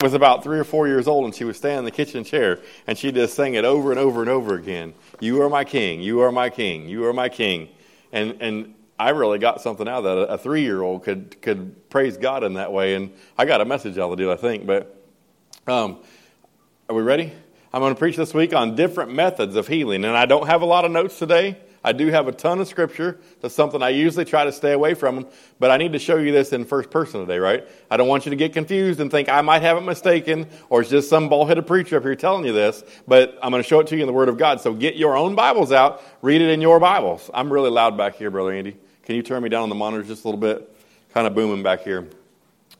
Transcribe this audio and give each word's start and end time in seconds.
was 0.00 0.14
about 0.14 0.44
three 0.44 0.60
or 0.60 0.62
four 0.62 0.86
years 0.86 1.08
old 1.08 1.24
and 1.24 1.34
she 1.34 1.42
was 1.42 1.56
standing 1.56 1.80
in 1.80 1.84
the 1.84 1.90
kitchen 1.90 2.22
chair 2.22 2.60
and 2.86 2.96
she 2.96 3.10
just 3.10 3.34
sang 3.34 3.54
it 3.54 3.64
over 3.64 3.90
and 3.90 3.98
over 3.98 4.20
and 4.20 4.30
over 4.30 4.54
again. 4.54 4.94
You 5.18 5.42
are 5.42 5.50
my 5.50 5.64
king. 5.64 6.00
You 6.00 6.20
are 6.20 6.30
my 6.30 6.50
king. 6.50 6.88
You 6.88 7.04
are 7.06 7.12
my 7.12 7.28
king. 7.28 7.68
And, 8.12 8.36
and 8.40 8.74
I 8.96 9.10
really 9.10 9.40
got 9.40 9.60
something 9.60 9.88
out 9.88 10.04
of 10.04 10.28
that. 10.28 10.32
A 10.32 10.38
three 10.38 10.62
year 10.62 10.82
old 10.82 11.02
could, 11.02 11.42
could 11.42 11.90
praise 11.90 12.16
God 12.16 12.44
in 12.44 12.54
that 12.54 12.72
way. 12.72 12.94
And 12.94 13.12
I 13.36 13.44
got 13.44 13.60
a 13.60 13.64
message 13.64 13.98
out 13.98 14.12
of 14.12 14.20
it, 14.20 14.28
I 14.28 14.36
think. 14.36 14.66
But 14.66 15.02
um, 15.66 15.98
are 16.88 16.94
we 16.94 17.02
ready? 17.02 17.32
I'm 17.72 17.80
going 17.80 17.92
to 17.92 17.98
preach 17.98 18.16
this 18.16 18.32
week 18.32 18.54
on 18.54 18.76
different 18.76 19.12
methods 19.12 19.56
of 19.56 19.66
healing. 19.66 20.04
And 20.04 20.16
I 20.16 20.26
don't 20.26 20.46
have 20.46 20.62
a 20.62 20.66
lot 20.66 20.84
of 20.84 20.92
notes 20.92 21.18
today. 21.18 21.58
I 21.88 21.92
do 21.92 22.08
have 22.08 22.28
a 22.28 22.32
ton 22.32 22.60
of 22.60 22.68
scripture. 22.68 23.18
That's 23.40 23.54
something 23.54 23.82
I 23.82 23.88
usually 23.88 24.26
try 24.26 24.44
to 24.44 24.52
stay 24.52 24.72
away 24.72 24.92
from, 24.92 25.26
but 25.58 25.70
I 25.70 25.78
need 25.78 25.94
to 25.94 25.98
show 25.98 26.18
you 26.18 26.32
this 26.32 26.52
in 26.52 26.66
first 26.66 26.90
person 26.90 27.20
today, 27.20 27.38
right? 27.38 27.66
I 27.90 27.96
don't 27.96 28.08
want 28.08 28.26
you 28.26 28.30
to 28.30 28.36
get 28.36 28.52
confused 28.52 29.00
and 29.00 29.10
think 29.10 29.30
I 29.30 29.40
might 29.40 29.62
have 29.62 29.78
it 29.78 29.80
mistaken 29.80 30.48
or 30.68 30.82
it's 30.82 30.90
just 30.90 31.08
some 31.08 31.30
bald 31.30 31.48
headed 31.48 31.66
preacher 31.66 31.96
up 31.96 32.02
here 32.02 32.14
telling 32.14 32.44
you 32.44 32.52
this, 32.52 32.84
but 33.06 33.38
I'm 33.42 33.50
going 33.50 33.62
to 33.62 33.66
show 33.66 33.80
it 33.80 33.86
to 33.86 33.96
you 33.96 34.02
in 34.02 34.06
the 34.06 34.12
Word 34.12 34.28
of 34.28 34.36
God. 34.36 34.60
So 34.60 34.74
get 34.74 34.96
your 34.96 35.16
own 35.16 35.34
Bibles 35.34 35.72
out, 35.72 36.02
read 36.20 36.42
it 36.42 36.50
in 36.50 36.60
your 36.60 36.78
Bibles. 36.78 37.30
I'm 37.32 37.50
really 37.50 37.70
loud 37.70 37.96
back 37.96 38.16
here, 38.16 38.30
Brother 38.30 38.52
Andy. 38.52 38.76
Can 39.04 39.16
you 39.16 39.22
turn 39.22 39.42
me 39.42 39.48
down 39.48 39.62
on 39.62 39.70
the 39.70 39.74
monitors 39.74 40.08
just 40.08 40.26
a 40.26 40.28
little 40.28 40.38
bit? 40.38 40.70
Kind 41.14 41.26
of 41.26 41.34
booming 41.34 41.62
back 41.62 41.84
here. 41.84 42.06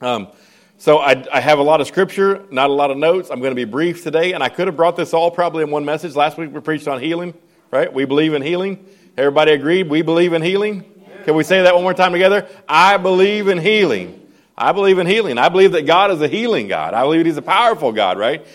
Um, 0.03 0.29
so 0.77 0.99
I, 0.99 1.25
I, 1.33 1.41
have 1.41 1.59
a 1.59 1.63
lot 1.63 1.81
of 1.81 1.87
scripture, 1.87 2.45
not 2.51 2.69
a 2.69 2.75
lot 2.75 2.91
of 2.91 2.99
notes. 2.99 3.31
I'm 3.31 3.41
going 3.41 3.53
to 3.53 3.57
be 3.57 3.65
brief 3.65 4.05
today, 4.05 4.35
and 4.35 4.45
I 4.45 4.51
could 4.51 4.67
have 4.67 4.77
brought 4.77 4.97
this 4.97 5.15
all 5.15 5.31
probably 5.31 5.63
in 5.63 5.71
one 5.71 5.87
message. 5.87 6.15
Last 6.15 6.37
week 6.37 6.53
we 6.53 6.61
preached 6.61 6.87
on 6.87 7.01
healing 7.01 7.33
right? 7.71 7.93
We 7.93 8.05
believe 8.05 8.35
in 8.35 8.43
healing. 8.43 8.85
Everybody 9.17 9.53
agreed? 9.53 9.89
We 9.89 10.03
believe 10.03 10.33
in 10.33 10.43
healing? 10.43 10.85
Can 11.25 11.35
we 11.35 11.45
say 11.45 11.63
that 11.63 11.75
one 11.75 11.83
more 11.83 11.95
time 11.95 12.13
together? 12.13 12.49
I 12.69 12.97
believe 12.97 13.49
in 13.49 13.59
healing. 13.59 14.19
I 14.57 14.73
believe 14.73 14.99
in 14.99 15.07
healing. 15.07 15.39
I 15.39 15.49
believe 15.49 15.73
that 15.73 15.87
God 15.87 16.11
is 16.11 16.21
a 16.21 16.29
healing 16.29 16.69
God. 16.69 16.95
I 16.95 17.03
believe 17.03 17.27
He's 17.27 17.37
a 17.37 17.43
powerful 17.43 17.93
God, 17.93 18.19
right? 18.19 18.47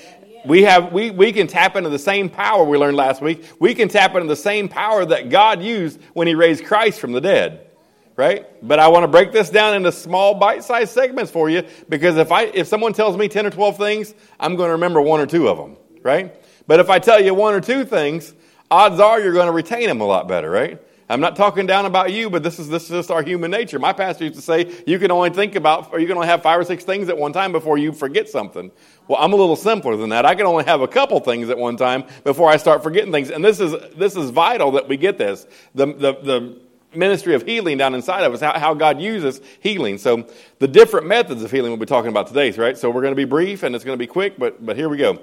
We 0.45 0.63
have 0.63 0.91
we, 0.91 1.12
we 1.12 1.31
can 1.31 1.48
tap 1.48 1.76
into 1.76 1.89
the 1.89 1.99
same 1.99 2.30
power 2.30 2.64
we 2.64 2.78
learned 2.78 2.97
last 2.97 3.22
week. 3.22 3.45
We 3.59 3.73
can 3.73 3.88
tap 3.88 4.16
into 4.16 4.28
the 4.28 4.36
same 4.36 4.67
power 4.67 5.06
that 5.06 5.30
God 5.30 5.61
used 5.61 6.00
when 6.14 6.28
He 6.28 6.36
raised 6.36 6.66
Christ 6.66 7.00
from 7.00 7.14
the 7.14 7.22
dead. 7.22 7.67
Right? 8.16 8.45
But 8.61 8.78
I 8.78 8.89
want 8.89 9.06
to 9.06 9.08
break 9.08 9.31
this 9.31 9.50
down 9.50 9.75
into 9.75 9.91
small 9.91 10.36
bite-sized 10.36 10.91
segments 10.91 11.31
for 11.31 11.50
you 11.50 11.64
because 11.89 12.17
if 12.17 12.31
I 12.31 12.44
if 12.44 12.67
someone 12.67 12.94
tells 12.94 13.17
me 13.17 13.28
10 13.28 13.47
or 13.47 13.50
12 13.50 13.78
things, 13.78 14.14
I'm 14.39 14.56
going 14.56 14.67
to 14.67 14.73
remember 14.73 15.02
one 15.02 15.19
or 15.19 15.25
two 15.25 15.47
of 15.47 15.58
them, 15.58 15.78
right? 16.03 16.36
But 16.67 16.80
if 16.80 16.89
I 16.89 17.00
tell 17.00 17.19
you 17.19 17.34
one 17.34 17.56
or 17.56 17.61
two 17.61 17.86
things, 17.86 18.34
odds 18.73 18.99
are 18.99 19.21
you're 19.21 19.33
going 19.33 19.45
to 19.45 19.53
retain 19.53 19.88
them 19.88 20.02
a 20.02 20.05
lot 20.05 20.27
better, 20.27 20.49
right? 20.49 20.81
I'm 21.09 21.19
not 21.19 21.35
talking 21.35 21.67
down 21.67 21.85
about 21.85 22.11
you, 22.11 22.29
but 22.29 22.41
this 22.41 22.57
is 22.57 22.69
this 22.69 22.83
is 22.83 22.89
just 22.89 23.11
our 23.11 23.21
human 23.21 23.52
nature. 23.52 23.77
My 23.77 23.93
pastor 23.93 24.23
used 24.23 24.35
to 24.38 24.41
say 24.41 24.73
you 24.88 24.97
can 24.97 25.11
only 25.11 25.29
think 25.29 25.55
about, 25.55 25.93
or 25.93 25.99
you 25.99 26.07
can 26.07 26.16
only 26.16 26.27
have 26.27 26.41
five 26.41 26.59
or 26.59 26.63
six 26.63 26.83
things 26.83 27.07
at 27.09 27.17
one 27.17 27.33
time 27.33 27.51
before 27.51 27.77
you 27.77 27.91
forget 27.91 28.29
something. 28.29 28.71
Well, 29.07 29.19
I'm 29.21 29.31
a 29.31 29.35
little 29.35 29.55
simpler 29.55 29.95
than 29.95 30.09
that. 30.09 30.25
I 30.25 30.33
can 30.33 30.45
only 30.47 30.63
have 30.63 30.81
a 30.81 30.88
couple 30.88 31.19
things 31.19 31.49
at 31.49 31.57
one 31.57 31.77
time 31.77 32.05
before 32.23 32.49
I 32.49 32.57
start 32.57 32.81
forgetting 32.81 33.11
things. 33.11 33.29
And 33.29 33.45
this 33.45 33.59
is 33.59 33.75
this 33.95 34.16
is 34.16 34.31
vital 34.31 34.71
that 34.71 34.88
we 34.88 34.97
get 34.97 35.17
this. 35.17 35.45
The 35.75 35.85
the 35.88 36.13
the 36.13 36.61
ministry 36.95 37.35
of 37.35 37.44
healing 37.44 37.77
down 37.77 37.95
inside 37.95 38.23
of 38.23 38.33
us, 38.33 38.39
how, 38.39 38.57
how 38.57 38.73
God 38.73 39.01
uses 39.01 39.41
healing. 39.59 39.97
So 39.97 40.27
the 40.59 40.67
different 40.67 41.07
methods 41.07 41.44
of 41.44 41.51
healing 41.51 41.71
we'll 41.71 41.77
be 41.77 41.85
talking 41.85 42.09
about 42.09 42.27
today, 42.27 42.51
right? 42.51 42.77
So 42.77 42.89
we're 42.89 43.01
going 43.01 43.11
to 43.11 43.16
be 43.16 43.25
brief 43.25 43.63
and 43.63 43.75
it's 43.75 43.83
going 43.83 43.97
to 43.97 44.01
be 44.01 44.07
quick, 44.07 44.39
but 44.39 44.66
but 44.66 44.77
here 44.77 44.89
we 44.89 44.97
go. 44.97 45.19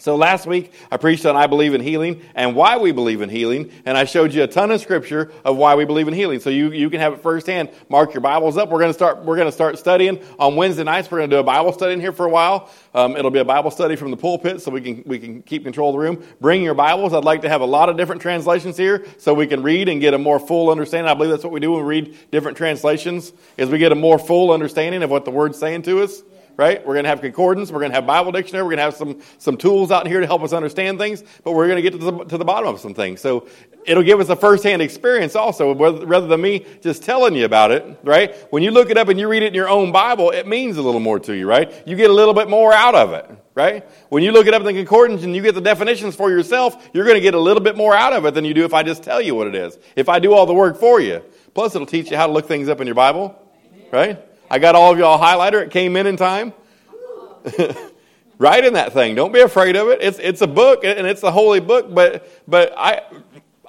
So 0.00 0.16
last 0.16 0.46
week 0.46 0.72
I 0.90 0.96
preached 0.96 1.26
on 1.26 1.36
I 1.36 1.46
believe 1.46 1.74
in 1.74 1.82
healing 1.82 2.22
and 2.34 2.56
why 2.56 2.78
we 2.78 2.90
believe 2.90 3.20
in 3.20 3.28
healing, 3.28 3.70
and 3.84 3.98
I 3.98 4.04
showed 4.04 4.32
you 4.32 4.42
a 4.42 4.46
ton 4.46 4.70
of 4.70 4.80
scripture 4.80 5.30
of 5.44 5.58
why 5.58 5.74
we 5.74 5.84
believe 5.84 6.08
in 6.08 6.14
healing. 6.14 6.40
So 6.40 6.48
you, 6.48 6.72
you 6.72 6.88
can 6.88 7.00
have 7.00 7.12
it 7.12 7.22
firsthand. 7.22 7.68
Mark 7.90 8.14
your 8.14 8.22
Bibles 8.22 8.56
up. 8.56 8.70
We're 8.70 8.78
going 8.78 8.90
to 8.90 8.94
start 8.94 9.24
we're 9.24 9.36
going 9.36 9.48
to 9.48 9.52
start 9.52 9.78
studying 9.78 10.24
on 10.38 10.56
Wednesday 10.56 10.84
nights. 10.84 11.10
We're 11.10 11.18
going 11.18 11.30
to 11.30 11.36
do 11.36 11.40
a 11.40 11.44
Bible 11.44 11.72
study 11.72 11.92
in 11.92 12.00
here 12.00 12.12
for 12.12 12.24
a 12.24 12.30
while. 12.30 12.70
Um, 12.94 13.14
it'll 13.14 13.30
be 13.30 13.40
a 13.40 13.44
Bible 13.44 13.70
study 13.70 13.94
from 13.94 14.10
the 14.10 14.16
pulpit, 14.16 14.62
so 14.62 14.70
we 14.70 14.80
can 14.80 15.02
we 15.04 15.18
can 15.18 15.42
keep 15.42 15.64
control 15.64 15.90
of 15.90 15.94
the 15.94 15.98
room. 15.98 16.24
Bring 16.40 16.62
your 16.62 16.74
Bibles. 16.74 17.12
I'd 17.12 17.24
like 17.24 17.42
to 17.42 17.50
have 17.50 17.60
a 17.60 17.66
lot 17.66 17.90
of 17.90 17.96
different 17.98 18.22
translations 18.22 18.78
here, 18.78 19.04
so 19.18 19.34
we 19.34 19.46
can 19.46 19.62
read 19.62 19.90
and 19.90 20.00
get 20.00 20.14
a 20.14 20.18
more 20.18 20.40
full 20.40 20.70
understanding. 20.70 21.10
I 21.10 21.14
believe 21.14 21.30
that's 21.30 21.44
what 21.44 21.52
we 21.52 21.60
do 21.60 21.72
when 21.72 21.84
we 21.84 21.88
read 21.88 22.16
different 22.30 22.56
translations, 22.56 23.34
is 23.58 23.68
we 23.68 23.78
get 23.78 23.92
a 23.92 23.96
more 23.96 24.18
full 24.18 24.50
understanding 24.50 25.02
of 25.02 25.10
what 25.10 25.26
the 25.26 25.30
Word's 25.30 25.58
saying 25.58 25.82
to 25.82 26.02
us 26.02 26.22
right? 26.60 26.86
We're 26.86 26.92
going 26.92 27.04
to 27.04 27.08
have 27.08 27.22
concordance. 27.22 27.72
We're 27.72 27.78
going 27.78 27.90
to 27.90 27.94
have 27.94 28.06
Bible 28.06 28.32
dictionary. 28.32 28.64
We're 28.64 28.76
going 28.76 28.76
to 28.76 28.82
have 28.82 28.94
some, 28.94 29.22
some 29.38 29.56
tools 29.56 29.90
out 29.90 30.06
here 30.06 30.20
to 30.20 30.26
help 30.26 30.42
us 30.42 30.52
understand 30.52 30.98
things, 30.98 31.24
but 31.42 31.52
we're 31.52 31.66
going 31.68 31.82
to 31.82 31.90
get 31.90 31.98
to 31.98 31.98
the, 31.98 32.24
to 32.26 32.36
the 32.36 32.44
bottom 32.44 32.68
of 32.68 32.78
some 32.80 32.92
things. 32.92 33.22
So 33.22 33.48
it'll 33.86 34.02
give 34.02 34.20
us 34.20 34.28
a 34.28 34.36
firsthand 34.36 34.82
experience 34.82 35.34
also, 35.34 35.74
rather 35.74 36.26
than 36.26 36.38
me 36.38 36.66
just 36.82 37.02
telling 37.02 37.34
you 37.34 37.46
about 37.46 37.70
it, 37.70 38.00
right? 38.02 38.34
When 38.52 38.62
you 38.62 38.72
look 38.72 38.90
it 38.90 38.98
up 38.98 39.08
and 39.08 39.18
you 39.18 39.26
read 39.26 39.42
it 39.42 39.46
in 39.46 39.54
your 39.54 39.70
own 39.70 39.90
Bible, 39.90 40.32
it 40.32 40.46
means 40.46 40.76
a 40.76 40.82
little 40.82 41.00
more 41.00 41.18
to 41.20 41.32
you, 41.34 41.48
right? 41.48 41.72
You 41.88 41.96
get 41.96 42.10
a 42.10 42.12
little 42.12 42.34
bit 42.34 42.50
more 42.50 42.74
out 42.74 42.94
of 42.94 43.14
it, 43.14 43.30
right? 43.54 43.88
When 44.10 44.22
you 44.22 44.30
look 44.30 44.46
it 44.46 44.52
up 44.52 44.60
in 44.60 44.66
the 44.66 44.74
concordance 44.74 45.22
and 45.22 45.34
you 45.34 45.40
get 45.40 45.54
the 45.54 45.62
definitions 45.62 46.14
for 46.14 46.28
yourself, 46.28 46.90
you're 46.92 47.06
going 47.06 47.16
to 47.16 47.22
get 47.22 47.32
a 47.32 47.40
little 47.40 47.62
bit 47.62 47.74
more 47.74 47.96
out 47.96 48.12
of 48.12 48.26
it 48.26 48.34
than 48.34 48.44
you 48.44 48.52
do 48.52 48.66
if 48.66 48.74
I 48.74 48.82
just 48.82 49.02
tell 49.02 49.22
you 49.22 49.34
what 49.34 49.46
it 49.46 49.54
is. 49.54 49.78
If 49.96 50.10
I 50.10 50.18
do 50.18 50.34
all 50.34 50.44
the 50.44 50.52
work 50.52 50.76
for 50.78 51.00
you. 51.00 51.22
Plus, 51.54 51.74
it'll 51.74 51.86
teach 51.86 52.10
you 52.10 52.18
how 52.18 52.26
to 52.26 52.32
look 52.34 52.46
things 52.46 52.68
up 52.68 52.82
in 52.82 52.86
your 52.86 52.94
Bible, 52.96 53.34
right? 53.90 54.22
I 54.50 54.58
got 54.58 54.74
all 54.74 54.92
of 54.92 54.98
y'all 54.98 55.18
highlighter. 55.18 55.62
It 55.62 55.70
came 55.70 55.96
in 55.96 56.06
in 56.06 56.16
time. 56.16 56.52
Write 58.38 58.64
in 58.64 58.72
that 58.72 58.92
thing. 58.92 59.14
Don't 59.14 59.32
be 59.32 59.40
afraid 59.40 59.76
of 59.76 59.88
it. 59.88 60.00
It's, 60.02 60.18
it's 60.18 60.40
a 60.40 60.46
book 60.46 60.82
and 60.82 61.06
it's 61.06 61.22
a 61.22 61.30
holy 61.30 61.60
book, 61.60 61.94
but, 61.94 62.26
but 62.48 62.72
I, 62.76 63.02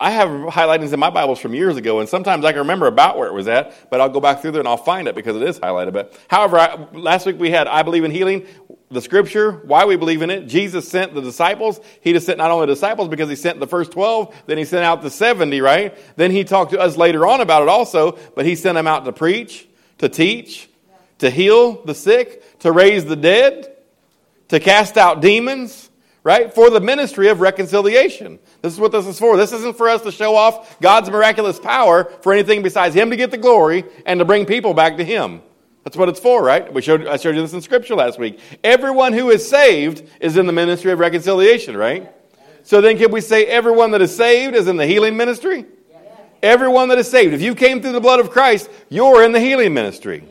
I 0.01 0.09
have 0.09 0.29
highlightings 0.29 0.93
in 0.93 0.99
my 0.99 1.11
Bibles 1.11 1.39
from 1.39 1.53
years 1.53 1.77
ago, 1.77 1.99
and 1.99 2.09
sometimes 2.09 2.43
I 2.43 2.51
can 2.51 2.59
remember 2.59 2.87
about 2.87 3.19
where 3.19 3.27
it 3.27 3.33
was 3.33 3.47
at, 3.47 3.91
but 3.91 4.01
I'll 4.01 4.09
go 4.09 4.19
back 4.19 4.41
through 4.41 4.53
there 4.53 4.61
and 4.61 4.67
I'll 4.67 4.75
find 4.75 5.07
it 5.07 5.13
because 5.13 5.35
it 5.35 5.43
is 5.43 5.59
highlighted. 5.59 5.93
But 5.93 6.17
however, 6.27 6.57
I, 6.57 6.87
last 6.93 7.27
week 7.27 7.37
we 7.37 7.51
had 7.51 7.67
I 7.67 7.83
believe 7.83 8.03
in 8.03 8.09
healing, 8.09 8.47
the 8.89 9.01
scripture, 9.01 9.51
why 9.51 9.85
we 9.85 9.97
believe 9.97 10.23
in 10.23 10.31
it. 10.31 10.47
Jesus 10.47 10.89
sent 10.89 11.13
the 11.13 11.21
disciples. 11.21 11.79
He 12.01 12.13
just 12.13 12.25
sent 12.25 12.39
not 12.39 12.49
only 12.49 12.65
the 12.65 12.73
disciples 12.73 13.09
because 13.09 13.29
he 13.29 13.35
sent 13.35 13.59
the 13.59 13.67
first 13.67 13.91
12, 13.91 14.35
then 14.47 14.57
he 14.57 14.65
sent 14.65 14.83
out 14.83 15.03
the 15.03 15.11
70, 15.11 15.61
right? 15.61 15.95
Then 16.15 16.31
he 16.31 16.43
talked 16.45 16.71
to 16.71 16.79
us 16.79 16.97
later 16.97 17.27
on 17.27 17.39
about 17.39 17.61
it 17.61 17.69
also, 17.69 18.17
but 18.35 18.47
he 18.47 18.55
sent 18.55 18.75
them 18.75 18.87
out 18.87 19.05
to 19.05 19.13
preach, 19.13 19.67
to 19.99 20.09
teach, 20.09 20.67
to 21.21 21.29
heal 21.29 21.83
the 21.83 21.95
sick, 21.95 22.59
to 22.59 22.71
raise 22.71 23.05
the 23.05 23.15
dead, 23.15 23.75
to 24.49 24.59
cast 24.59 24.97
out 24.97 25.21
demons, 25.21 25.89
right? 26.23 26.53
For 26.53 26.71
the 26.71 26.81
ministry 26.81 27.29
of 27.29 27.41
reconciliation. 27.41 28.39
This 28.63 28.73
is 28.73 28.79
what 28.79 28.91
this 28.91 29.05
is 29.05 29.19
for. 29.19 29.37
This 29.37 29.51
isn't 29.53 29.77
for 29.77 29.87
us 29.87 30.01
to 30.01 30.11
show 30.11 30.35
off 30.35 30.79
God's 30.81 31.11
miraculous 31.11 31.59
power 31.59 32.05
for 32.21 32.33
anything 32.33 32.63
besides 32.63 32.95
Him 32.95 33.11
to 33.11 33.15
get 33.15 33.29
the 33.29 33.37
glory 33.37 33.85
and 34.05 34.19
to 34.19 34.25
bring 34.25 34.47
people 34.47 34.73
back 34.73 34.97
to 34.97 35.03
Him. 35.03 35.43
That's 35.83 35.95
what 35.95 36.09
it's 36.09 36.19
for, 36.19 36.43
right? 36.43 36.71
We 36.73 36.81
showed, 36.81 37.05
I 37.05 37.17
showed 37.17 37.35
you 37.35 37.41
this 37.41 37.53
in 37.53 37.61
Scripture 37.61 37.95
last 37.95 38.17
week. 38.17 38.39
Everyone 38.63 39.13
who 39.13 39.29
is 39.29 39.47
saved 39.47 40.03
is 40.19 40.37
in 40.37 40.47
the 40.47 40.53
ministry 40.53 40.91
of 40.91 40.97
reconciliation, 40.97 41.77
right? 41.77 42.11
So 42.63 42.81
then, 42.81 42.97
can 42.97 43.11
we 43.11 43.21
say 43.21 43.45
everyone 43.45 43.91
that 43.91 44.01
is 44.01 44.15
saved 44.15 44.55
is 44.55 44.67
in 44.67 44.77
the 44.77 44.87
healing 44.87 45.17
ministry? 45.17 45.65
Everyone 46.41 46.89
that 46.89 46.97
is 46.97 47.09
saved. 47.09 47.35
If 47.35 47.41
you 47.41 47.53
came 47.53 47.79
through 47.81 47.91
the 47.91 48.01
blood 48.01 48.19
of 48.19 48.31
Christ, 48.31 48.69
you're 48.89 49.23
in 49.23 49.31
the 49.31 49.39
healing 49.39 49.75
ministry. 49.75 50.23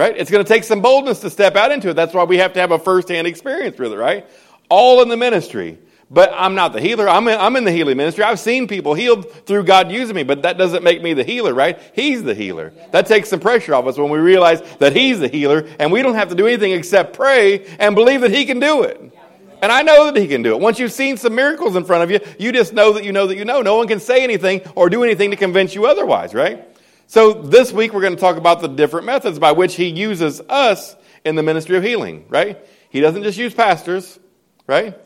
Right? 0.00 0.16
It's 0.16 0.30
going 0.30 0.42
to 0.42 0.48
take 0.48 0.64
some 0.64 0.80
boldness 0.80 1.20
to 1.20 1.28
step 1.28 1.56
out 1.56 1.72
into 1.72 1.90
it. 1.90 1.92
That's 1.92 2.14
why 2.14 2.24
we 2.24 2.38
have 2.38 2.54
to 2.54 2.60
have 2.60 2.70
a 2.70 2.78
first-hand 2.78 3.26
experience 3.26 3.78
with 3.78 3.92
it, 3.92 3.98
right? 3.98 4.26
All 4.70 5.02
in 5.02 5.10
the 5.10 5.16
ministry. 5.18 5.78
But 6.10 6.32
I'm 6.34 6.54
not 6.54 6.72
the 6.72 6.80
healer. 6.80 7.06
I'm 7.06 7.28
in, 7.28 7.38
I'm 7.38 7.54
in 7.54 7.64
the 7.64 7.70
healing 7.70 7.98
ministry. 7.98 8.24
I've 8.24 8.40
seen 8.40 8.66
people 8.66 8.94
healed 8.94 9.30
through 9.44 9.64
God 9.64 9.92
using 9.92 10.16
me, 10.16 10.22
but 10.22 10.40
that 10.40 10.56
doesn't 10.56 10.82
make 10.82 11.02
me 11.02 11.12
the 11.12 11.22
healer, 11.22 11.52
right? 11.52 11.78
He's 11.94 12.22
the 12.22 12.34
healer. 12.34 12.72
That 12.92 13.08
takes 13.08 13.28
some 13.28 13.40
pressure 13.40 13.74
off 13.74 13.86
us 13.86 13.98
when 13.98 14.10
we 14.10 14.18
realize 14.18 14.62
that 14.78 14.96
He's 14.96 15.20
the 15.20 15.28
healer 15.28 15.68
and 15.78 15.92
we 15.92 16.00
don't 16.00 16.14
have 16.14 16.30
to 16.30 16.34
do 16.34 16.46
anything 16.46 16.72
except 16.72 17.14
pray 17.14 17.66
and 17.78 17.94
believe 17.94 18.22
that 18.22 18.30
He 18.30 18.46
can 18.46 18.58
do 18.58 18.84
it. 18.84 18.98
And 19.60 19.70
I 19.70 19.82
know 19.82 20.10
that 20.10 20.18
He 20.18 20.28
can 20.28 20.40
do 20.40 20.52
it. 20.52 20.60
Once 20.60 20.78
you've 20.78 20.92
seen 20.92 21.18
some 21.18 21.34
miracles 21.34 21.76
in 21.76 21.84
front 21.84 22.04
of 22.04 22.10
you, 22.10 22.20
you 22.38 22.52
just 22.52 22.72
know 22.72 22.94
that 22.94 23.04
you 23.04 23.12
know 23.12 23.26
that 23.26 23.36
you 23.36 23.44
know. 23.44 23.60
No 23.60 23.76
one 23.76 23.86
can 23.86 24.00
say 24.00 24.24
anything 24.24 24.62
or 24.74 24.88
do 24.88 25.04
anything 25.04 25.30
to 25.30 25.36
convince 25.36 25.74
you 25.74 25.84
otherwise, 25.84 26.32
right? 26.32 26.69
So 27.10 27.32
this 27.32 27.72
week 27.72 27.92
we're 27.92 28.02
going 28.02 28.14
to 28.14 28.20
talk 28.20 28.36
about 28.36 28.60
the 28.60 28.68
different 28.68 29.04
methods 29.04 29.40
by 29.40 29.50
which 29.50 29.74
he 29.74 29.86
uses 29.86 30.40
us 30.48 30.94
in 31.24 31.34
the 31.34 31.42
ministry 31.42 31.76
of 31.76 31.82
healing, 31.82 32.24
right? 32.28 32.56
He 32.88 33.00
doesn't 33.00 33.24
just 33.24 33.36
use 33.36 33.52
pastors, 33.52 34.16
right? 34.68 34.96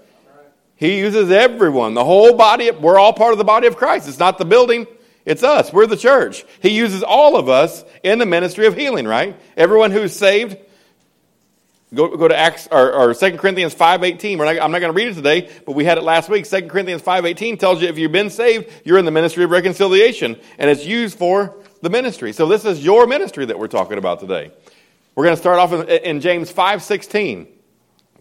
He 0.77 0.99
uses 0.99 1.31
everyone, 1.31 1.95
the 1.95 2.05
whole 2.05 2.35
body. 2.35 2.71
We're 2.71 2.99
all 2.99 3.15
part 3.15 3.33
of 3.33 3.39
the 3.39 3.45
body 3.45 3.69
of 3.69 3.79
Christ. 3.79 4.07
It's 4.07 4.19
not 4.19 4.37
the 4.37 4.45
building, 4.45 4.87
it's 5.25 5.43
us. 5.43 5.73
We're 5.73 5.87
the 5.87 5.97
church. 5.97 6.45
He 6.61 6.77
uses 6.77 7.03
all 7.03 7.37
of 7.39 7.49
us 7.49 7.83
in 8.03 8.19
the 8.19 8.27
ministry 8.27 8.67
of 8.67 8.77
healing, 8.77 9.07
right? 9.07 9.35
Everyone 9.57 9.91
who's 9.91 10.15
saved. 10.15 10.59
Go, 11.95 12.15
go 12.19 12.29
to 12.29 12.37
Acts 12.37 12.69
or, 12.71 12.93
or 12.93 13.15
2 13.15 13.39
Corinthians 13.39 13.75
5.18. 13.75 14.37
Not, 14.37 14.49
I'm 14.63 14.73
not 14.73 14.81
going 14.81 14.93
to 14.93 14.97
read 14.97 15.09
it 15.09 15.15
today, 15.15 15.49
but 15.65 15.73
we 15.73 15.87
had 15.87 15.97
it 15.97 16.05
last 16.05 16.29
week. 16.29 16.47
2 16.47 16.69
Corinthians 16.69 17.01
5.18 17.01 17.59
tells 17.59 17.81
you 17.81 17.89
if 17.89 17.97
you've 17.97 18.13
been 18.13 18.29
saved, 18.29 18.71
you're 18.85 18.99
in 18.99 19.07
the 19.07 19.11
ministry 19.11 19.45
of 19.45 19.51
reconciliation. 19.51 20.39
And 20.59 20.69
it's 20.69 20.85
used 20.85 21.17
for 21.17 21.57
the 21.85 21.91
ministry. 21.91 22.33
So 22.33 22.47
this 22.47 22.65
is 22.65 22.83
your 22.85 23.07
ministry 23.07 23.45
that 23.45 23.59
we're 23.59 23.69
talking 23.69 23.99
about 23.99 24.19
today. 24.19 24.51
We're 25.15 25.25
going 25.25 25.37
to 25.37 25.41
start 25.41 25.59
off 25.59 25.73
in, 25.73 25.89
in 25.89 26.21
James 26.21 26.53
5:16. 26.53 27.47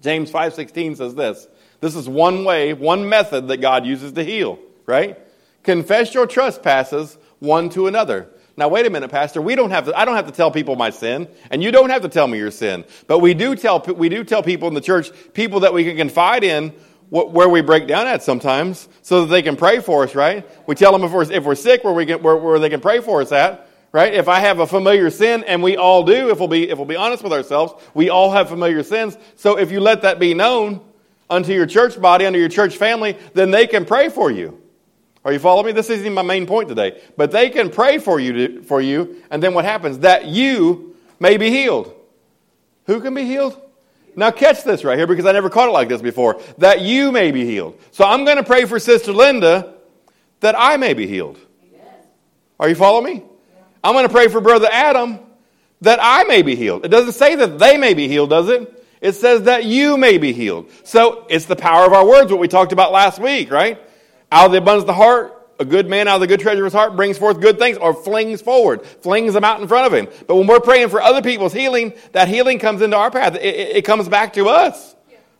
James 0.01 0.29
5:16 0.29 0.97
says 0.97 1.15
this. 1.15 1.47
This 1.79 1.95
is 1.95 2.07
one 2.07 2.43
way, 2.43 2.73
one 2.73 3.07
method 3.07 3.47
that 3.47 3.57
God 3.57 3.85
uses 3.85 4.11
to 4.13 4.23
heal, 4.23 4.59
right? 4.85 5.17
Confess 5.63 6.13
your 6.13 6.27
trespasses 6.27 7.17
one 7.39 7.69
to 7.69 7.87
another. 7.87 8.29
Now, 8.55 8.67
wait 8.67 8.85
a 8.85 8.89
minute, 8.89 9.09
Pastor. 9.09 9.41
We 9.41 9.55
don't 9.55 9.71
have 9.71 9.85
to, 9.85 9.97
I 9.97 10.05
don't 10.05 10.15
have 10.15 10.27
to 10.27 10.31
tell 10.31 10.51
people 10.51 10.75
my 10.75 10.91
sin, 10.91 11.27
and 11.49 11.63
you 11.63 11.71
don't 11.71 11.89
have 11.89 12.03
to 12.03 12.09
tell 12.09 12.27
me 12.27 12.37
your 12.37 12.51
sin. 12.51 12.85
But 13.07 13.19
we 13.19 13.33
do 13.33 13.55
tell, 13.55 13.79
we 13.79 14.09
do 14.09 14.23
tell 14.23 14.43
people 14.43 14.67
in 14.67 14.73
the 14.73 14.81
church, 14.81 15.09
people 15.33 15.61
that 15.61 15.73
we 15.73 15.85
can 15.85 15.97
confide 15.97 16.43
in, 16.43 16.73
where 17.13 17.47
we 17.47 17.61
break 17.61 17.87
down 17.87 18.07
at 18.07 18.23
sometimes, 18.23 18.89
so 19.03 19.21
that 19.21 19.27
they 19.27 19.43
can 19.43 19.55
pray 19.55 19.79
for 19.79 20.03
us, 20.03 20.15
right? 20.15 20.49
We 20.67 20.73
tell 20.73 20.91
them 20.91 21.03
if 21.03 21.11
we're, 21.11 21.31
if 21.31 21.43
we're 21.43 21.53
sick, 21.53 21.83
where, 21.83 21.93
we 21.93 22.07
can, 22.07 22.23
where, 22.23 22.35
where 22.35 22.57
they 22.57 22.71
can 22.71 22.81
pray 22.81 23.01
for 23.01 23.21
us 23.21 23.31
at, 23.31 23.69
right? 23.91 24.11
If 24.11 24.27
I 24.27 24.39
have 24.39 24.57
a 24.57 24.65
familiar 24.65 25.11
sin, 25.11 25.43
and 25.43 25.61
we 25.61 25.77
all 25.77 26.03
do, 26.03 26.31
if 26.31 26.39
we'll 26.39 26.47
be, 26.47 26.67
if 26.67 26.79
we'll 26.79 26.87
be 26.87 26.95
honest 26.95 27.21
with 27.21 27.31
ourselves, 27.31 27.73
we 27.93 28.09
all 28.09 28.31
have 28.31 28.49
familiar 28.49 28.81
sins. 28.81 29.15
So 29.35 29.59
if 29.59 29.71
you 29.71 29.79
let 29.79 30.01
that 30.01 30.17
be 30.17 30.33
known 30.33 30.81
unto 31.29 31.53
your 31.53 31.67
church 31.67 32.01
body, 32.01 32.25
unto 32.25 32.39
your 32.39 32.49
church 32.49 32.77
family, 32.77 33.15
then 33.35 33.51
they 33.51 33.67
can 33.67 33.85
pray 33.85 34.09
for 34.09 34.31
you. 34.31 34.59
Are 35.23 35.31
you 35.31 35.37
following 35.37 35.67
me? 35.67 35.71
This 35.71 35.91
isn't 35.91 36.13
my 36.13 36.23
main 36.23 36.47
point 36.47 36.67
today. 36.67 36.99
But 37.15 37.29
they 37.29 37.51
can 37.51 37.69
pray 37.69 37.99
for 37.99 38.19
you, 38.19 38.33
to, 38.33 38.63
for 38.63 38.81
you, 38.81 39.21
and 39.29 39.41
then 39.41 39.53
what 39.53 39.65
happens? 39.65 39.99
That 39.99 40.25
you 40.25 40.97
may 41.19 41.37
be 41.37 41.51
healed. 41.51 41.93
Who 42.87 43.01
can 43.01 43.13
be 43.13 43.23
healed? 43.23 43.59
Now 44.15 44.31
catch 44.31 44.63
this 44.63 44.83
right 44.83 44.97
here 44.97 45.07
because 45.07 45.25
I 45.25 45.31
never 45.31 45.49
caught 45.49 45.69
it 45.69 45.71
like 45.71 45.89
this 45.89 46.01
before. 46.01 46.41
That 46.59 46.81
you 46.81 47.11
may 47.11 47.31
be 47.31 47.45
healed. 47.45 47.79
So 47.91 48.05
I'm 48.05 48.25
going 48.25 48.37
to 48.37 48.43
pray 48.43 48.65
for 48.65 48.79
Sister 48.79 49.11
Linda 49.13 49.73
that 50.39 50.55
I 50.57 50.77
may 50.77 50.93
be 50.93 51.07
healed. 51.07 51.39
Are 52.59 52.69
you 52.69 52.75
following 52.75 53.15
me? 53.15 53.23
I'm 53.83 53.93
going 53.93 54.07
to 54.07 54.13
pray 54.13 54.27
for 54.27 54.39
Brother 54.39 54.69
Adam 54.71 55.19
that 55.81 55.99
I 56.01 56.23
may 56.23 56.41
be 56.41 56.55
healed. 56.55 56.85
It 56.85 56.89
doesn't 56.89 57.13
say 57.13 57.35
that 57.35 57.59
they 57.59 57.77
may 57.77 57.93
be 57.93 58.07
healed, 58.07 58.29
does 58.29 58.49
it? 58.49 58.85
It 59.01 59.13
says 59.13 59.43
that 59.43 59.65
you 59.65 59.97
may 59.97 60.17
be 60.17 60.31
healed. 60.31 60.71
So 60.85 61.27
it's 61.29 61.45
the 61.45 61.57
power 61.57 61.85
of 61.85 61.91
our 61.91 62.05
words, 62.07 62.31
what 62.31 62.39
we 62.39 62.47
talked 62.47 62.71
about 62.71 62.93
last 62.93 63.19
week, 63.19 63.51
right? 63.51 63.77
Out 64.31 64.45
of 64.45 64.51
the 64.53 64.59
abundance 64.59 64.83
of 64.83 64.87
the 64.87 64.93
heart, 64.93 65.42
a 65.59 65.65
good 65.65 65.89
man 65.89 66.07
out 66.07 66.15
of 66.15 66.21
the 66.21 66.27
good 66.27 66.39
treasure 66.39 66.61
of 66.61 66.65
his 66.65 66.73
heart 66.73 66.95
brings 66.95 67.17
forth 67.17 67.39
good 67.39 67.59
things 67.59 67.77
or 67.77 67.93
flings 67.93 68.41
forward, 68.41 68.85
flings 68.85 69.33
them 69.33 69.43
out 69.43 69.61
in 69.61 69.67
front 69.67 69.85
of 69.85 69.93
him. 69.93 70.07
But 70.27 70.35
when 70.35 70.47
we're 70.47 70.59
praying 70.59 70.89
for 70.89 71.01
other 71.01 71.21
people's 71.21 71.53
healing, 71.53 71.93
that 72.11 72.27
healing 72.27 72.59
comes 72.59 72.81
into 72.81 72.97
our 72.97 73.11
path. 73.11 73.35
It, 73.35 73.43
it, 73.43 73.75
it 73.77 73.85
comes 73.85 74.09
back 74.09 74.33
to 74.33 74.49
us. 74.49 74.95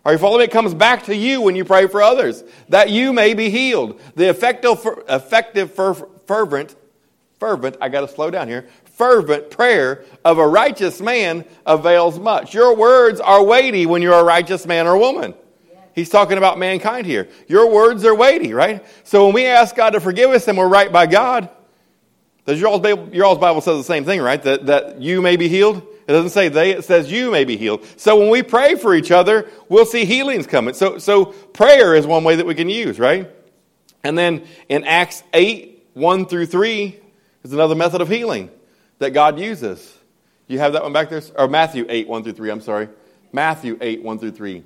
Are 0.05 0.11
you 0.11 0.17
following 0.17 0.39
me? 0.39 0.45
It 0.45 0.51
comes 0.51 0.73
back 0.73 1.03
to 1.03 1.15
you 1.15 1.41
when 1.41 1.55
you 1.55 1.63
pray 1.63 1.87
for 1.87 2.01
others, 2.01 2.43
that 2.69 2.89
you 2.89 3.13
may 3.13 3.33
be 3.33 3.49
healed. 3.49 4.01
The 4.15 4.29
effective, 4.29 4.85
effective 5.07 5.73
fervent, 5.73 6.75
fervent, 7.39 7.77
I 7.79 7.87
got 7.87 8.01
to 8.01 8.09
slow 8.09 8.29
down 8.29 8.49
here, 8.49 8.67
fervent 8.83 9.49
prayer 9.49 10.03
of 10.25 10.39
a 10.39 10.47
righteous 10.47 10.99
man 10.99 11.45
avails 11.65 12.19
much. 12.19 12.53
Your 12.53 12.75
words 12.75 13.21
are 13.21 13.43
weighty 13.43 13.85
when 13.85 14.01
you're 14.01 14.13
a 14.13 14.23
righteous 14.23 14.65
man 14.65 14.87
or 14.87 14.97
woman. 14.97 15.33
He's 15.93 16.09
talking 16.09 16.37
about 16.37 16.57
mankind 16.57 17.05
here. 17.05 17.29
Your 17.47 17.69
words 17.71 18.03
are 18.05 18.15
weighty, 18.15 18.53
right? 18.53 18.85
So 19.03 19.25
when 19.25 19.35
we 19.35 19.45
ask 19.45 19.75
God 19.75 19.91
to 19.91 19.99
forgive 19.99 20.31
us 20.31 20.47
and 20.47 20.57
we're 20.57 20.67
right 20.67 20.91
by 20.91 21.05
God, 21.05 21.49
does 22.45 22.59
your 22.59 22.69
all's 22.69 22.81
Bible, 22.81 23.09
your 23.13 23.25
all's 23.25 23.37
Bible 23.37 23.61
says 23.61 23.77
the 23.77 23.83
same 23.83 24.03
thing, 24.03 24.21
right? 24.21 24.41
That, 24.41 24.65
that 24.65 25.01
you 25.01 25.21
may 25.21 25.37
be 25.37 25.47
healed? 25.47 25.77
It 26.07 26.11
doesn't 26.11 26.31
say 26.31 26.49
they, 26.49 26.71
it 26.71 26.83
says 26.83 27.11
you 27.11 27.31
may 27.31 27.45
be 27.45 27.55
healed. 27.55 27.85
So 27.95 28.19
when 28.19 28.29
we 28.29 28.43
pray 28.43 28.75
for 28.75 28.93
each 28.93 29.11
other, 29.11 29.49
we'll 29.69 29.85
see 29.85 30.03
healings 30.03 30.47
coming. 30.47 30.73
So, 30.73 30.97
so 30.97 31.25
prayer 31.25 31.95
is 31.95 32.05
one 32.05 32.23
way 32.23 32.35
that 32.35 32.45
we 32.45 32.55
can 32.55 32.69
use, 32.69 32.99
right? 32.99 33.29
And 34.03 34.17
then 34.17 34.45
in 34.67 34.83
Acts 34.83 35.23
8, 35.33 35.87
1 35.93 36.25
through 36.25 36.47
3, 36.47 36.99
is 37.43 37.53
another 37.53 37.75
method 37.75 38.01
of 38.01 38.09
healing 38.09 38.49
that 38.99 39.11
God 39.11 39.39
uses. 39.39 39.97
You 40.47 40.59
have 40.59 40.73
that 40.73 40.83
one 40.83 40.93
back 40.93 41.09
there? 41.09 41.21
Or 41.37 41.47
Matthew 41.47 41.85
8, 41.87 42.07
1 42.07 42.23
through 42.23 42.33
3, 42.33 42.51
I'm 42.51 42.61
sorry. 42.61 42.89
Matthew 43.31 43.77
8, 43.79 44.03
1 44.03 44.19
through 44.19 44.31
3. 44.31 44.63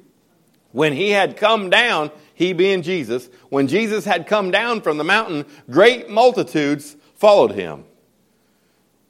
When 0.71 0.93
he 0.93 1.11
had 1.11 1.37
come 1.37 1.69
down, 1.69 2.11
he 2.33 2.53
being 2.53 2.81
Jesus, 2.81 3.29
when 3.49 3.67
Jesus 3.67 4.05
had 4.05 4.27
come 4.27 4.51
down 4.51 4.81
from 4.81 4.97
the 4.97 5.03
mountain, 5.03 5.45
great 5.69 6.09
multitudes 6.09 6.95
followed 7.15 7.51
him. 7.51 7.83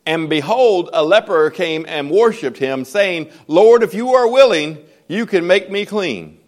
And 0.05 0.29
behold, 0.29 0.89
a 0.93 1.03
leper 1.03 1.49
came 1.49 1.85
and 1.87 2.09
worshipped 2.09 2.57
him, 2.57 2.85
saying, 2.85 3.29
Lord, 3.47 3.83
if 3.83 3.93
you 3.93 4.13
are 4.13 4.29
willing, 4.29 4.77
you 5.09 5.25
can 5.25 5.45
make 5.45 5.69
me 5.69 5.85
clean. 5.85 6.39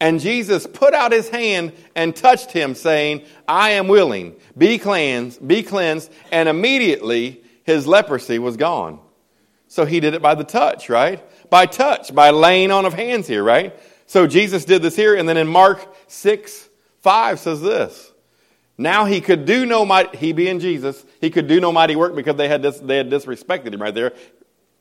And 0.00 0.20
Jesus 0.20 0.66
put 0.66 0.92
out 0.92 1.12
his 1.12 1.28
hand 1.28 1.72
and 1.94 2.14
touched 2.14 2.50
him, 2.50 2.74
saying, 2.74 3.22
I 3.46 3.70
am 3.70 3.88
willing, 3.88 4.34
be 4.58 4.78
cleansed, 4.78 5.46
be 5.46 5.62
cleansed. 5.62 6.12
And 6.32 6.48
immediately 6.48 7.42
his 7.62 7.86
leprosy 7.86 8.38
was 8.38 8.56
gone. 8.56 8.98
So 9.68 9.84
he 9.84 10.00
did 10.00 10.14
it 10.14 10.22
by 10.22 10.34
the 10.34 10.44
touch, 10.44 10.88
right? 10.88 11.24
By 11.50 11.66
touch, 11.66 12.14
by 12.14 12.30
laying 12.30 12.70
on 12.70 12.86
of 12.86 12.94
hands 12.94 13.26
here, 13.26 13.42
right? 13.42 13.78
So 14.06 14.26
Jesus 14.26 14.64
did 14.64 14.82
this 14.82 14.96
here, 14.96 15.14
and 15.16 15.28
then 15.28 15.36
in 15.36 15.48
Mark 15.48 15.94
6, 16.08 16.68
5 17.00 17.38
says 17.38 17.60
this. 17.60 18.12
Now 18.78 19.04
he 19.04 19.20
could 19.20 19.46
do 19.46 19.66
no 19.66 19.84
mighty, 19.84 20.16
he 20.16 20.32
being 20.32 20.60
Jesus, 20.60 21.04
he 21.20 21.30
could 21.30 21.48
do 21.48 21.60
no 21.60 21.72
mighty 21.72 21.96
work 21.96 22.14
because 22.14 22.36
they 22.36 22.48
had, 22.48 22.62
dis, 22.62 22.78
they 22.78 22.98
had 22.98 23.10
disrespected 23.10 23.72
him 23.72 23.80
right 23.80 23.94
there. 23.94 24.12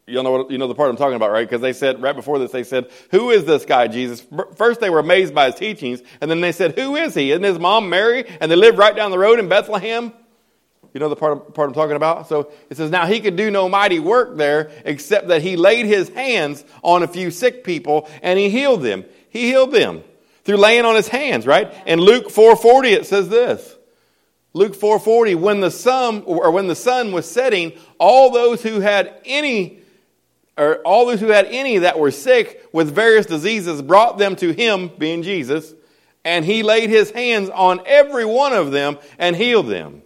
You 0.07 0.21
know, 0.21 0.31
what, 0.31 0.51
you 0.51 0.59
know 0.59 0.67
the 0.67 0.75
part 0.75 0.91
I'm 0.91 0.97
talking 0.97 1.15
about, 1.15 1.31
right? 1.31 1.47
Because 1.47 1.62
they 1.62 1.73
said, 1.73 2.00
right 2.01 2.15
before 2.15 2.38
this, 2.38 2.51
they 2.51 2.63
said, 2.63 2.91
Who 3.09 3.31
is 3.31 3.45
this 3.45 3.65
guy, 3.65 3.88
Jesus? 3.88 4.23
First, 4.56 4.79
they 4.79 4.91
were 4.91 5.00
amazed 5.00 5.33
by 5.33 5.47
his 5.47 5.56
teachings, 5.56 6.03
and 6.21 6.29
then 6.29 6.41
they 6.41 6.51
said, 6.51 6.77
Who 6.77 6.95
is 6.95 7.15
he? 7.15 7.31
Isn't 7.31 7.44
his 7.44 7.57
mom 7.57 7.89
Mary? 7.89 8.25
And 8.39 8.51
they 8.51 8.56
lived 8.56 8.77
right 8.77 8.95
down 8.95 9.09
the 9.09 9.17
road 9.17 9.39
in 9.39 9.50
Bethlehem. 9.50 10.13
You 10.95 11.01
know 11.01 11.09
the 11.09 11.18
part, 11.18 11.53
part 11.53 11.68
I'm 11.68 11.74
talking 11.74 11.97
about? 11.97 12.30
So 12.30 12.53
it 12.69 12.77
says, 12.77 12.89
Now 12.89 13.06
he 13.06 13.19
could 13.19 13.36
do 13.36 13.51
no 13.51 13.68
mighty 13.68 14.00
work 14.00 14.38
there 14.38 14.71
except 14.86 15.27
that 15.27 15.42
he 15.42 15.57
laid 15.57 15.86
his 15.86 16.07
hands 16.07 16.63
on 16.81 17.03
a 17.03 17.07
few 17.07 17.31
sick 17.31 17.65
people 17.65 18.09
and 18.21 18.39
he 18.39 18.50
healed 18.50 18.81
them. 18.81 19.03
He 19.30 19.47
healed 19.47 19.74
them 19.74 20.06
through 20.45 20.56
laying 20.56 20.86
on 20.86 20.95
his 20.95 21.09
hands, 21.09 21.45
right? 21.45 21.74
In 21.86 22.00
Luke 22.00 22.30
4:40 22.30 22.94
it 22.94 23.06
says 23.06 23.27
this. 23.27 23.75
Luke 24.53 24.74
4:40 24.74 25.36
when 25.36 25.59
the 25.59 25.69
sun 25.69 26.24
or 26.25 26.50
when 26.50 26.68
the 26.68 26.75
sun 26.75 27.12
was 27.12 27.30
setting 27.30 27.74
all 28.00 28.31
those 28.31 28.63
who 28.63 28.80
had 28.80 29.19
any 29.25 29.80
or 30.57 30.77
all 30.83 31.07
those 31.07 31.19
who 31.19 31.27
had 31.27 31.48
any 31.48 31.80
that 31.80 32.00
were 32.00 32.12
sick 32.12 32.65
with 32.71 32.95
various 32.95 33.25
diseases 33.25 33.81
brought 33.81 34.18
them 34.18 34.38
to 34.38 34.53
him 34.53 34.89
being 34.98 35.24
Jesus 35.24 35.74
and 36.24 36.45
he 36.45 36.63
laid 36.63 36.89
his 36.89 37.12
hands 37.12 37.50
on 37.50 37.81
every 37.86 38.24
one 38.24 38.53
of 38.53 38.71
them 38.71 38.98
and 39.19 39.36
healed 39.36 39.68
them. 39.68 40.01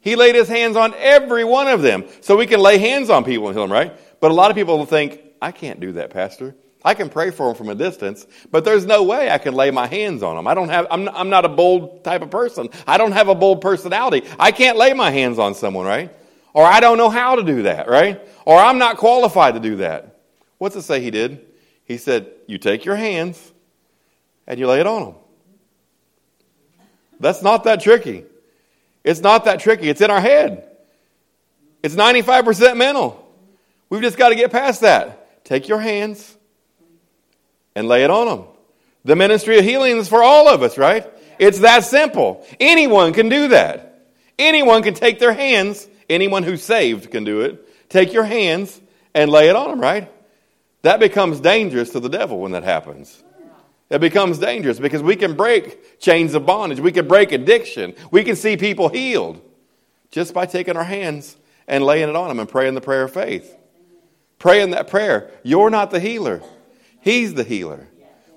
He 0.00 0.16
laid 0.16 0.34
his 0.34 0.48
hands 0.48 0.76
on 0.76 0.94
every 0.94 1.44
one 1.44 1.68
of 1.68 1.82
them. 1.82 2.04
So 2.20 2.36
we 2.36 2.46
can 2.46 2.60
lay 2.60 2.78
hands 2.78 3.10
on 3.10 3.24
people 3.24 3.48
and 3.48 3.56
heal 3.56 3.64
them, 3.64 3.72
right? 3.72 3.94
But 4.20 4.30
a 4.30 4.34
lot 4.34 4.50
of 4.50 4.56
people 4.56 4.84
think, 4.86 5.20
I 5.40 5.52
can't 5.52 5.80
do 5.80 5.92
that, 5.92 6.10
Pastor. 6.10 6.54
I 6.84 6.94
can 6.94 7.08
pray 7.08 7.30
for 7.30 7.46
them 7.46 7.56
from 7.56 7.68
a 7.68 7.74
distance, 7.74 8.26
but 8.50 8.64
there's 8.64 8.86
no 8.86 9.02
way 9.02 9.30
I 9.30 9.38
can 9.38 9.54
lay 9.54 9.70
my 9.70 9.86
hands 9.86 10.22
on 10.22 10.36
them. 10.36 10.46
I 10.46 10.54
don't 10.54 10.68
have, 10.68 10.86
I'm, 10.90 11.08
I'm 11.08 11.28
not 11.28 11.44
a 11.44 11.48
bold 11.48 12.04
type 12.04 12.22
of 12.22 12.30
person. 12.30 12.68
I 12.86 12.98
don't 12.98 13.12
have 13.12 13.28
a 13.28 13.34
bold 13.34 13.60
personality. 13.60 14.26
I 14.38 14.52
can't 14.52 14.78
lay 14.78 14.92
my 14.92 15.10
hands 15.10 15.38
on 15.38 15.54
someone, 15.54 15.86
right? 15.86 16.14
Or 16.52 16.64
I 16.64 16.80
don't 16.80 16.96
know 16.96 17.10
how 17.10 17.34
to 17.34 17.42
do 17.42 17.62
that, 17.64 17.88
right? 17.88 18.20
Or 18.44 18.58
I'm 18.58 18.78
not 18.78 18.96
qualified 18.96 19.54
to 19.54 19.60
do 19.60 19.76
that. 19.76 20.20
What's 20.58 20.76
it 20.76 20.82
say 20.82 21.00
he 21.00 21.10
did? 21.10 21.44
He 21.84 21.98
said, 21.98 22.30
You 22.46 22.58
take 22.58 22.84
your 22.84 22.96
hands 22.96 23.52
and 24.46 24.58
you 24.58 24.66
lay 24.66 24.80
it 24.80 24.86
on 24.86 25.04
them. 25.04 25.14
That's 27.20 27.42
not 27.42 27.64
that 27.64 27.80
tricky. 27.80 28.24
It's 29.08 29.20
not 29.20 29.46
that 29.46 29.60
tricky. 29.60 29.88
It's 29.88 30.02
in 30.02 30.10
our 30.10 30.20
head. 30.20 30.68
It's 31.82 31.94
95% 31.94 32.76
mental. 32.76 33.26
We've 33.88 34.02
just 34.02 34.18
got 34.18 34.28
to 34.28 34.34
get 34.34 34.52
past 34.52 34.82
that. 34.82 35.44
Take 35.46 35.66
your 35.66 35.80
hands 35.80 36.36
and 37.74 37.88
lay 37.88 38.04
it 38.04 38.10
on 38.10 38.26
them. 38.26 38.46
The 39.06 39.16
ministry 39.16 39.58
of 39.58 39.64
healing 39.64 39.96
is 39.96 40.10
for 40.10 40.22
all 40.22 40.46
of 40.46 40.62
us, 40.62 40.76
right? 40.76 41.06
It's 41.38 41.60
that 41.60 41.84
simple. 41.84 42.46
Anyone 42.60 43.14
can 43.14 43.30
do 43.30 43.48
that. 43.48 44.10
Anyone 44.38 44.82
can 44.82 44.92
take 44.92 45.18
their 45.18 45.32
hands, 45.32 45.88
anyone 46.10 46.42
who's 46.42 46.62
saved 46.62 47.10
can 47.10 47.24
do 47.24 47.40
it. 47.40 47.88
Take 47.88 48.12
your 48.12 48.24
hands 48.24 48.78
and 49.14 49.30
lay 49.30 49.48
it 49.48 49.56
on 49.56 49.70
them, 49.70 49.80
right? 49.80 50.12
That 50.82 51.00
becomes 51.00 51.40
dangerous 51.40 51.90
to 51.90 52.00
the 52.00 52.10
devil 52.10 52.40
when 52.40 52.52
that 52.52 52.62
happens. 52.62 53.24
It 53.90 54.00
becomes 54.00 54.38
dangerous 54.38 54.78
because 54.78 55.02
we 55.02 55.16
can 55.16 55.34
break 55.34 55.98
chains 55.98 56.34
of 56.34 56.44
bondage. 56.44 56.78
We 56.80 56.92
can 56.92 57.08
break 57.08 57.32
addiction. 57.32 57.94
We 58.10 58.22
can 58.22 58.36
see 58.36 58.56
people 58.56 58.88
healed 58.88 59.40
just 60.10 60.34
by 60.34 60.46
taking 60.46 60.76
our 60.76 60.84
hands 60.84 61.36
and 61.66 61.84
laying 61.84 62.08
it 62.08 62.16
on 62.16 62.28
them 62.28 62.38
and 62.38 62.48
praying 62.48 62.74
the 62.74 62.80
prayer 62.80 63.04
of 63.04 63.12
faith. 63.12 63.56
Praying 64.38 64.70
that 64.70 64.88
prayer. 64.88 65.30
You're 65.42 65.70
not 65.70 65.90
the 65.90 66.00
healer, 66.00 66.42
He's 67.00 67.34
the 67.34 67.44
healer. 67.44 67.88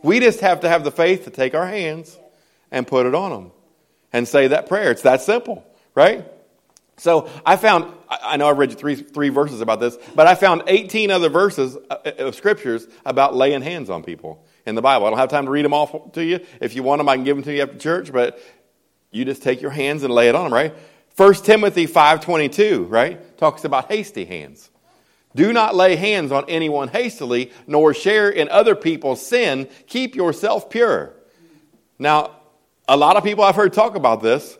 We 0.03 0.20
just 0.20 0.39
have 0.39 0.62
to 0.62 0.70
have 0.70 0.84
the 0.84 0.91
faith 0.91 1.25
to 1.25 1.29
take 1.29 1.53
our 1.53 1.67
hands 1.67 2.17
and 2.72 2.88
put 2.88 3.05
it 3.05 3.13
on 3.13 3.29
them 3.29 3.51
and 4.12 4.27
say 4.27 4.48
that 4.48 4.67
prayer. 4.67 4.89
It's 4.89 5.03
that 5.03 5.22
simple, 5.22 5.63
right? 5.93 6.25
So 6.98 7.29
I 7.46 7.55
found, 7.55 7.93
I 8.10 8.38
know 8.38 8.48
I 8.48 8.51
read 8.51 8.72
you 8.72 8.77
three, 8.77 8.96
three 8.96 9.29
verses 9.29 9.62
about 9.62 9.79
this, 9.79 9.98
but 10.15 10.25
I 10.25 10.34
found 10.34 10.63
18 10.65 11.12
other 11.12 11.29
verses 11.29 11.77
uh, 11.89 11.98
of 12.17 12.36
scriptures 12.36 12.88
about 13.05 13.36
laying 13.36 13.62
hands 13.62 13.89
on 13.91 14.01
people 14.03 14.43
in 14.65 14.75
the 14.75 14.82
Bible. 14.82 15.08
I 15.08 15.10
don't 15.10 15.20
have 15.20 15.30
time 15.30 15.46
to 15.46 15.51
read 15.51 15.65
them 15.65 15.74
all 15.74 16.10
to 16.13 16.24
you. 16.24 16.39
If 16.60 16.75
you 16.75 16.84
want 16.84 17.00
them, 17.00 17.10
I 17.10 17.15
can 17.15 17.24
give 17.24 17.38
them 17.38 17.44
to 17.44 17.53
you 17.53 17.62
after 17.63 17.77
church, 17.77 18.12
but 18.12 18.39
you 19.12 19.25
just 19.25 19.44
take 19.44 19.62
your 19.62 19.72
hands 19.72 20.03
and 20.03 20.13
lay 20.13 20.30
it 20.30 20.36
on 20.36 20.46
them, 20.46 20.53
right? 20.53 20.74
1 21.18 21.34
Timothy 21.36 21.88
5.22, 21.88 22.89
right? 22.89 23.38
Talks 23.38 23.63
about 23.63 23.91
hasty 23.91 24.25
hands. 24.25 24.70
Do 25.36 25.53
not 25.53 25.75
lay 25.75 25.96
hands 25.96 26.32
on 26.32 26.46
anyone 26.48 26.89
hastily, 26.89 27.51
nor 27.68 27.94
share 27.94 28.30
in 28.30 28.50
other 28.50 28.75
people's 28.75 29.25
sin. 29.25 29.70
Keep 29.88 30.15
yourself 30.15 30.70
pure. 30.70 31.13
Now, 32.00 32.38
a 32.88 32.98
lot 32.98 33.15
of 33.15 33.24
people 33.24 33.44
I've 33.44 33.56
heard 33.56 33.74
talk 33.74 33.96
about 33.96 34.22
this, 34.22 34.58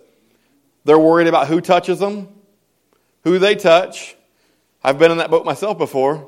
they're 0.86 1.00
worried 1.00 1.28
about 1.28 1.48
who 1.48 1.62
touches 1.62 2.00
them. 2.00 2.30
who 3.24 3.38
they 3.38 3.56
touch. 3.56 4.16
I've 4.84 4.98
been 4.98 5.12
in 5.12 5.18
that 5.20 5.30
boat 5.30 5.46
myself 5.46 5.78
before. 5.78 6.28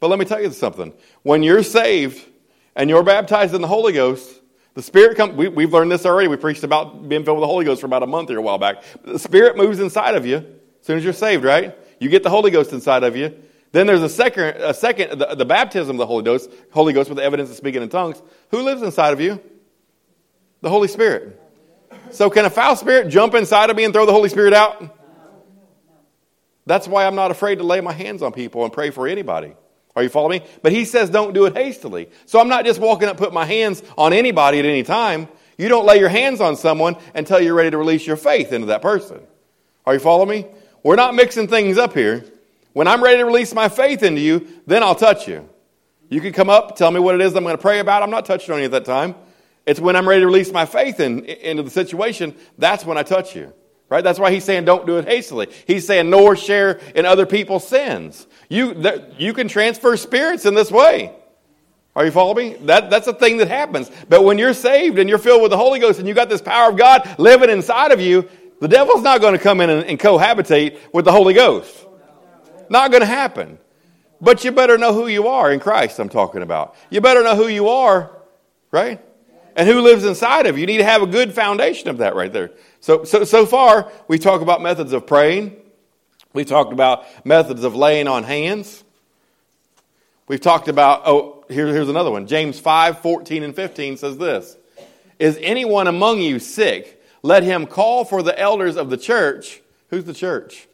But 0.00 0.08
let 0.08 0.18
me 0.18 0.24
tell 0.24 0.42
you 0.42 0.50
something. 0.50 0.92
When 1.22 1.42
you're 1.42 1.62
saved 1.62 2.26
and 2.74 2.88
you're 2.88 3.02
baptized 3.02 3.54
in 3.54 3.60
the 3.60 3.68
Holy 3.68 3.92
Ghost, 3.92 4.40
the 4.74 4.82
Spirit 4.82 5.16
comes. 5.16 5.34
We, 5.34 5.64
have 5.64 5.72
learned 5.72 5.92
this 5.92 6.06
already. 6.06 6.28
We 6.28 6.36
preached 6.36 6.64
about 6.64 7.08
being 7.08 7.24
filled 7.24 7.38
with 7.38 7.42
the 7.42 7.48
Holy 7.48 7.64
Ghost 7.64 7.80
for 7.80 7.86
about 7.86 8.02
a 8.02 8.06
month 8.06 8.30
here 8.30 8.38
a 8.38 8.42
while 8.42 8.58
back. 8.58 8.82
The 9.04 9.18
Spirit 9.18 9.56
moves 9.56 9.80
inside 9.80 10.14
of 10.14 10.24
you 10.24 10.38
as 10.38 10.86
soon 10.86 10.96
as 10.96 11.04
you're 11.04 11.12
saved, 11.12 11.44
right? 11.44 11.76
You 12.00 12.08
get 12.08 12.22
the 12.22 12.30
Holy 12.30 12.50
Ghost 12.50 12.72
inside 12.72 13.04
of 13.04 13.14
you. 13.16 13.34
Then 13.72 13.86
there's 13.86 14.02
a 14.02 14.08
second, 14.08 14.56
a 14.62 14.74
second 14.74 15.18
the, 15.18 15.34
the 15.34 15.44
baptism 15.44 15.96
of 15.96 15.98
the 15.98 16.06
Holy 16.06 16.22
Ghost, 16.22 16.50
Holy 16.72 16.92
Ghost 16.92 17.08
with 17.08 17.18
the 17.18 17.24
evidence 17.24 17.50
of 17.50 17.56
speaking 17.56 17.82
in 17.82 17.88
tongues. 17.88 18.20
Who 18.50 18.62
lives 18.62 18.82
inside 18.82 19.12
of 19.12 19.20
you? 19.20 19.40
The 20.60 20.70
Holy 20.70 20.88
Spirit. 20.88 21.38
So 22.10 22.28
can 22.30 22.44
a 22.44 22.50
foul 22.50 22.76
spirit 22.76 23.08
jump 23.08 23.34
inside 23.34 23.70
of 23.70 23.76
me 23.76 23.84
and 23.84 23.92
throw 23.92 24.06
the 24.06 24.12
Holy 24.12 24.28
Spirit 24.28 24.52
out? 24.52 24.98
That's 26.66 26.86
why 26.86 27.06
I'm 27.06 27.14
not 27.14 27.30
afraid 27.30 27.56
to 27.56 27.64
lay 27.64 27.80
my 27.80 27.92
hands 27.92 28.22
on 28.22 28.32
people 28.32 28.64
and 28.64 28.72
pray 28.72 28.90
for 28.90 29.08
anybody. 29.08 29.54
Are 29.94 30.02
you 30.02 30.08
following 30.08 30.40
me? 30.40 30.48
But 30.62 30.72
he 30.72 30.84
says 30.84 31.10
don't 31.10 31.34
do 31.34 31.44
it 31.46 31.54
hastily. 31.54 32.08
So 32.26 32.40
I'm 32.40 32.48
not 32.48 32.64
just 32.64 32.80
walking 32.80 33.08
up, 33.08 33.16
put 33.16 33.32
my 33.32 33.44
hands 33.44 33.82
on 33.98 34.12
anybody 34.12 34.58
at 34.58 34.64
any 34.64 34.82
time. 34.82 35.28
You 35.58 35.68
don't 35.68 35.86
lay 35.86 35.98
your 35.98 36.08
hands 36.08 36.40
on 36.40 36.56
someone 36.56 36.96
until 37.14 37.40
you're 37.40 37.54
ready 37.54 37.70
to 37.70 37.78
release 37.78 38.06
your 38.06 38.16
faith 38.16 38.52
into 38.52 38.68
that 38.68 38.82
person. 38.82 39.20
Are 39.84 39.94
you 39.94 40.00
following 40.00 40.28
me? 40.28 40.46
We're 40.82 40.96
not 40.96 41.14
mixing 41.14 41.48
things 41.48 41.78
up 41.78 41.94
here. 41.94 42.24
When 42.72 42.88
I'm 42.88 43.02
ready 43.02 43.18
to 43.18 43.24
release 43.24 43.54
my 43.54 43.68
faith 43.68 44.02
into 44.02 44.20
you, 44.20 44.48
then 44.66 44.82
I'll 44.82 44.94
touch 44.94 45.28
you. 45.28 45.48
You 46.08 46.20
can 46.20 46.32
come 46.32 46.50
up, 46.50 46.76
tell 46.76 46.90
me 46.90 47.00
what 47.00 47.14
it 47.14 47.20
is 47.20 47.34
I'm 47.34 47.42
going 47.42 47.56
to 47.56 47.62
pray 47.62 47.78
about. 47.78 48.02
I'm 48.02 48.10
not 48.10 48.24
touching 48.24 48.54
on 48.54 48.60
you 48.60 48.66
at 48.66 48.70
that 48.72 48.84
time. 48.84 49.14
It's 49.66 49.78
when 49.78 49.94
I'm 49.94 50.08
ready 50.08 50.22
to 50.22 50.26
release 50.26 50.50
my 50.52 50.66
faith 50.66 51.00
in, 51.00 51.24
into 51.24 51.62
the 51.62 51.70
situation, 51.70 52.34
that's 52.58 52.84
when 52.84 52.98
I 52.98 53.02
touch 53.02 53.36
you. 53.36 53.52
Right? 53.92 54.02
That's 54.02 54.18
why 54.18 54.32
he's 54.32 54.42
saying 54.42 54.64
don't 54.64 54.86
do 54.86 54.96
it 54.96 55.04
hastily. 55.04 55.48
He's 55.66 55.86
saying 55.86 56.08
nor 56.08 56.34
share 56.34 56.80
in 56.94 57.04
other 57.04 57.26
people's 57.26 57.68
sins. 57.68 58.26
You, 58.48 58.82
you 59.18 59.34
can 59.34 59.48
transfer 59.48 59.98
spirits 59.98 60.46
in 60.46 60.54
this 60.54 60.70
way. 60.70 61.14
Are 61.94 62.02
you 62.02 62.10
following 62.10 62.52
me? 62.52 62.56
That, 62.62 62.88
that's 62.88 63.06
a 63.06 63.12
thing 63.12 63.36
that 63.36 63.48
happens. 63.48 63.90
But 64.08 64.24
when 64.24 64.38
you're 64.38 64.54
saved 64.54 64.98
and 64.98 65.10
you're 65.10 65.18
filled 65.18 65.42
with 65.42 65.50
the 65.50 65.58
Holy 65.58 65.78
Ghost 65.78 65.98
and 65.98 66.08
you 66.08 66.14
got 66.14 66.30
this 66.30 66.40
power 66.40 66.70
of 66.70 66.78
God 66.78 67.16
living 67.18 67.50
inside 67.50 67.92
of 67.92 68.00
you, 68.00 68.26
the 68.62 68.68
devil's 68.68 69.02
not 69.02 69.20
going 69.20 69.34
to 69.34 69.38
come 69.38 69.60
in 69.60 69.68
and, 69.68 69.84
and 69.84 70.00
cohabitate 70.00 70.78
with 70.94 71.04
the 71.04 71.12
Holy 71.12 71.34
Ghost. 71.34 71.86
Not 72.70 72.92
going 72.92 73.02
to 73.02 73.06
happen. 73.06 73.58
But 74.22 74.42
you 74.42 74.52
better 74.52 74.78
know 74.78 74.94
who 74.94 75.06
you 75.06 75.28
are 75.28 75.52
in 75.52 75.60
Christ, 75.60 75.98
I'm 75.98 76.08
talking 76.08 76.40
about. 76.40 76.76
You 76.88 77.02
better 77.02 77.22
know 77.22 77.36
who 77.36 77.46
you 77.46 77.68
are, 77.68 78.10
right? 78.70 79.02
And 79.54 79.68
who 79.68 79.80
lives 79.80 80.04
inside 80.04 80.46
of 80.46 80.56
you. 80.56 80.62
You 80.62 80.66
need 80.66 80.78
to 80.78 80.84
have 80.84 81.02
a 81.02 81.06
good 81.06 81.34
foundation 81.34 81.88
of 81.88 81.98
that 81.98 82.14
right 82.14 82.32
there. 82.32 82.50
So, 82.80 83.04
so, 83.04 83.24
so 83.24 83.46
far, 83.46 83.90
we 84.08 84.18
talked 84.18 84.42
about 84.42 84.62
methods 84.62 84.92
of 84.92 85.06
praying. 85.06 85.56
We've 86.32 86.46
talked 86.46 86.72
about 86.72 87.04
methods 87.26 87.64
of 87.64 87.74
laying 87.74 88.08
on 88.08 88.24
hands. 88.24 88.82
We've 90.28 90.40
talked 90.40 90.68
about, 90.68 91.02
oh, 91.04 91.44
here, 91.48 91.66
here's 91.66 91.88
another 91.88 92.10
one. 92.10 92.26
James 92.26 92.58
5, 92.58 93.00
14 93.00 93.42
and 93.42 93.54
15 93.54 93.98
says 93.98 94.16
this 94.16 94.56
Is 95.18 95.38
anyone 95.42 95.86
among 95.86 96.20
you 96.20 96.38
sick? 96.38 97.00
Let 97.22 97.42
him 97.42 97.66
call 97.66 98.04
for 98.04 98.22
the 98.22 98.38
elders 98.38 98.76
of 98.76 98.90
the 98.90 98.96
church. 98.96 99.60
Who's 99.90 100.04
the 100.04 100.14
church? 100.14 100.66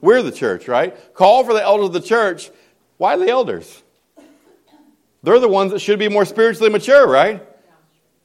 We're 0.00 0.22
the 0.22 0.32
church, 0.32 0.68
right? 0.68 0.96
Call 1.14 1.44
for 1.44 1.52
the 1.52 1.62
elders 1.62 1.86
of 1.86 1.92
the 1.94 2.00
church. 2.00 2.50
Why 2.96 3.16
the 3.16 3.28
elders? 3.28 3.82
They're 5.22 5.40
the 5.40 5.48
ones 5.48 5.72
that 5.72 5.80
should 5.80 5.98
be 5.98 6.08
more 6.08 6.24
spiritually 6.24 6.70
mature, 6.70 7.06
right? 7.06 7.42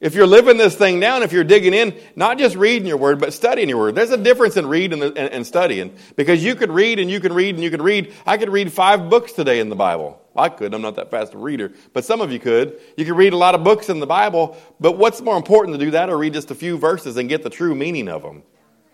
If 0.02 0.16
you're 0.16 0.26
living 0.26 0.58
this 0.58 0.76
thing 0.76 1.00
down, 1.00 1.22
if 1.22 1.32
you're 1.32 1.44
digging 1.44 1.76
in, 1.76 1.96
not 2.16 2.40
just 2.40 2.56
reading 2.56 2.88
your 2.88 2.98
word, 2.98 3.20
but 3.20 3.34
studying 3.34 3.70
your 3.70 3.78
word. 3.78 3.94
There's 3.94 4.10
a 4.10 4.18
difference 4.18 4.58
in 4.58 4.66
reading 4.66 5.04
and, 5.04 5.16
and, 5.16 5.46
studying. 5.46 5.96
Because 6.16 6.44
you 6.44 6.56
could 6.56 6.72
read 6.72 6.98
and 6.98 7.10
you 7.10 7.20
can 7.20 7.32
read 7.32 7.54
and 7.54 7.64
you 7.64 7.70
can 7.70 7.84
read. 7.84 8.12
I 8.26 8.38
could 8.38 8.50
read 8.50 8.74
five 8.74 9.12
books 9.12 9.32
today 9.32 9.60
in 9.60 9.70
the 9.70 9.76
Bible. 9.76 10.20
I 10.36 10.50
could. 10.50 10.74
I'm 10.74 10.82
not 10.82 10.96
that 10.96 11.12
fast 11.12 11.36
a 11.36 11.38
reader. 11.38 11.72
But 11.94 12.04
some 12.04 12.20
of 12.20 12.32
you 12.32 12.40
could. 12.40 12.80
You 12.98 13.06
could 13.06 13.16
read 13.16 13.34
a 13.34 13.38
lot 13.38 13.54
of 13.54 13.64
books 13.64 13.90
in 13.90 14.00
the 14.00 14.08
Bible. 14.08 14.58
But 14.80 14.98
what's 14.98 15.22
more 15.22 15.38
important 15.38 15.78
to 15.78 15.86
do 15.86 15.92
that 15.92 16.10
or 16.10 16.18
read 16.18 16.34
just 16.34 16.50
a 16.50 16.56
few 16.56 16.80
verses 16.80 17.16
and 17.18 17.30
get 17.30 17.44
the 17.44 17.52
true 17.52 17.76
meaning 17.76 18.10
of 18.10 18.24
them? 18.24 18.42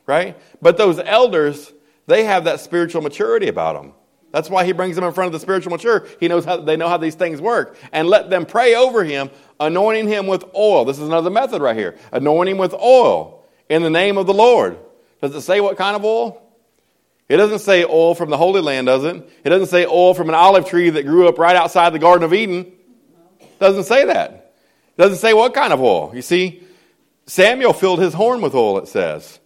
Right? 0.06 0.38
But 0.62 0.76
those 0.76 1.00
elders, 1.00 1.72
they 2.08 2.26
have 2.26 2.44
that 2.44 2.60
spiritual 2.60 3.02
maturity 3.02 3.48
about 3.48 3.82
them. 3.82 3.94
That's 4.38 4.52
why 4.52 4.66
he 4.66 4.72
brings 4.72 4.96
them 4.96 5.04
in 5.04 5.14
front 5.14 5.26
of 5.26 5.34
the 5.34 5.40
spiritual 5.40 5.72
mature. 5.72 6.06
He 6.20 6.28
knows 6.28 6.46
how 6.46 6.58
they 6.58 6.78
know 6.78 6.88
how 6.88 6.98
these 6.98 7.16
things 7.16 7.42
work. 7.42 7.76
And 7.92 8.08
let 8.08 8.30
them 8.30 8.46
pray 8.46 8.76
over 8.76 9.04
him, 9.04 9.32
anointing 9.60 10.08
him 10.08 10.28
with 10.28 10.46
oil. 10.54 10.86
This 10.86 11.00
is 11.00 11.08
another 11.08 11.32
method 11.32 11.60
right 11.60 11.76
here. 11.76 11.98
Anointing 12.12 12.60
with 12.60 12.76
oil 12.76 13.44
in 13.68 13.82
the 13.82 13.90
name 13.90 14.16
of 14.16 14.28
the 14.28 14.36
Lord. 14.36 14.78
Does 15.24 15.34
it 15.34 15.42
say 15.42 15.60
what 15.60 15.76
kind 15.76 15.96
of 15.96 16.06
oil? 16.06 16.40
It 17.28 17.38
doesn't 17.38 17.62
say 17.62 17.84
oil 17.84 18.14
from 18.14 18.30
the 18.30 18.38
Holy 18.38 18.62
Land, 18.62 18.86
does 18.86 19.06
it? 19.06 19.28
It 19.44 19.50
doesn't 19.50 19.70
say 19.70 19.88
oil 19.88 20.14
from 20.14 20.30
an 20.30 20.36
olive 20.36 20.68
tree 20.68 20.92
that 20.92 21.08
grew 21.08 21.28
up 21.28 21.40
right 21.40 21.56
outside 21.56 21.92
the 21.92 21.98
Garden 21.98 22.24
of 22.24 22.32
Eden. 22.32 22.72
It 23.40 23.60
doesn't 23.60 23.86
say 23.86 24.06
that. 24.06 24.54
It 24.98 25.02
doesn't 25.02 25.18
say 25.18 25.34
what 25.34 25.56
kind 25.56 25.74
of 25.74 25.82
oil. 25.82 26.12
You 26.14 26.22
see, 26.22 26.62
Samuel 27.26 27.74
filled 27.74 27.98
his 27.98 28.14
horn 28.14 28.42
with 28.42 28.54
oil, 28.54 28.78
it 28.78 28.88
says. 28.88 29.40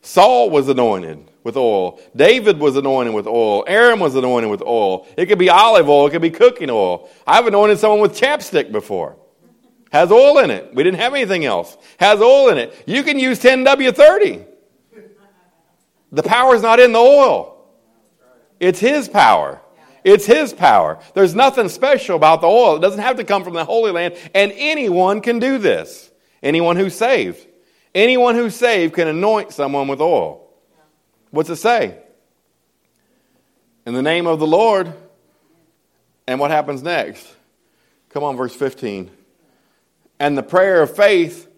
Saul 0.00 0.50
was 0.50 0.68
anointed 0.68 1.28
with 1.44 1.56
oil. 1.56 2.00
David 2.14 2.58
was 2.58 2.76
anointed 2.76 3.14
with 3.14 3.26
oil. 3.26 3.64
Aaron 3.66 3.98
was 3.98 4.14
anointed 4.14 4.50
with 4.50 4.62
oil. 4.62 5.06
It 5.16 5.26
could 5.26 5.38
be 5.38 5.50
olive 5.50 5.88
oil. 5.88 6.06
It 6.06 6.10
could 6.10 6.22
be 6.22 6.30
cooking 6.30 6.70
oil. 6.70 7.08
I've 7.26 7.46
anointed 7.46 7.78
someone 7.78 8.00
with 8.00 8.18
chapstick 8.18 8.70
before. 8.72 9.16
Has 9.90 10.10
oil 10.10 10.38
in 10.38 10.50
it. 10.50 10.74
We 10.74 10.82
didn't 10.82 11.00
have 11.00 11.14
anything 11.14 11.44
else. 11.44 11.76
Has 11.98 12.20
oil 12.20 12.48
in 12.48 12.58
it. 12.58 12.82
You 12.86 13.02
can 13.02 13.18
use 13.18 13.40
10W30. 13.40 14.46
The 16.12 16.22
power 16.22 16.54
is 16.54 16.62
not 16.62 16.80
in 16.80 16.92
the 16.92 16.98
oil. 16.98 17.66
It's 18.60 18.80
His 18.80 19.08
power. 19.08 19.60
It's 20.04 20.24
His 20.24 20.52
power. 20.52 20.98
There's 21.14 21.34
nothing 21.34 21.68
special 21.68 22.16
about 22.16 22.40
the 22.40 22.46
oil. 22.46 22.76
It 22.76 22.80
doesn't 22.80 23.00
have 23.00 23.16
to 23.16 23.24
come 23.24 23.44
from 23.44 23.54
the 23.54 23.64
Holy 23.64 23.90
Land, 23.90 24.16
and 24.34 24.52
anyone 24.54 25.20
can 25.20 25.38
do 25.38 25.58
this. 25.58 26.10
Anyone 26.42 26.76
who's 26.76 26.94
saved. 26.94 27.46
Anyone 27.94 28.34
who's 28.34 28.56
saved 28.56 28.94
can 28.94 29.08
anoint 29.08 29.52
someone 29.52 29.88
with 29.88 30.00
oil. 30.00 30.41
What's 31.32 31.50
it 31.50 31.56
say? 31.56 31.98
In 33.84 33.94
the 33.94 34.02
name 34.02 34.28
of 34.28 34.38
the 34.38 34.46
Lord. 34.46 34.92
And 36.28 36.38
what 36.38 36.52
happens 36.52 36.82
next? 36.82 37.26
Come 38.10 38.22
on, 38.22 38.36
verse 38.36 38.54
15. 38.54 39.10
And 40.20 40.38
the 40.38 40.42
prayer 40.42 40.82
of 40.82 40.94
faith 40.94 41.48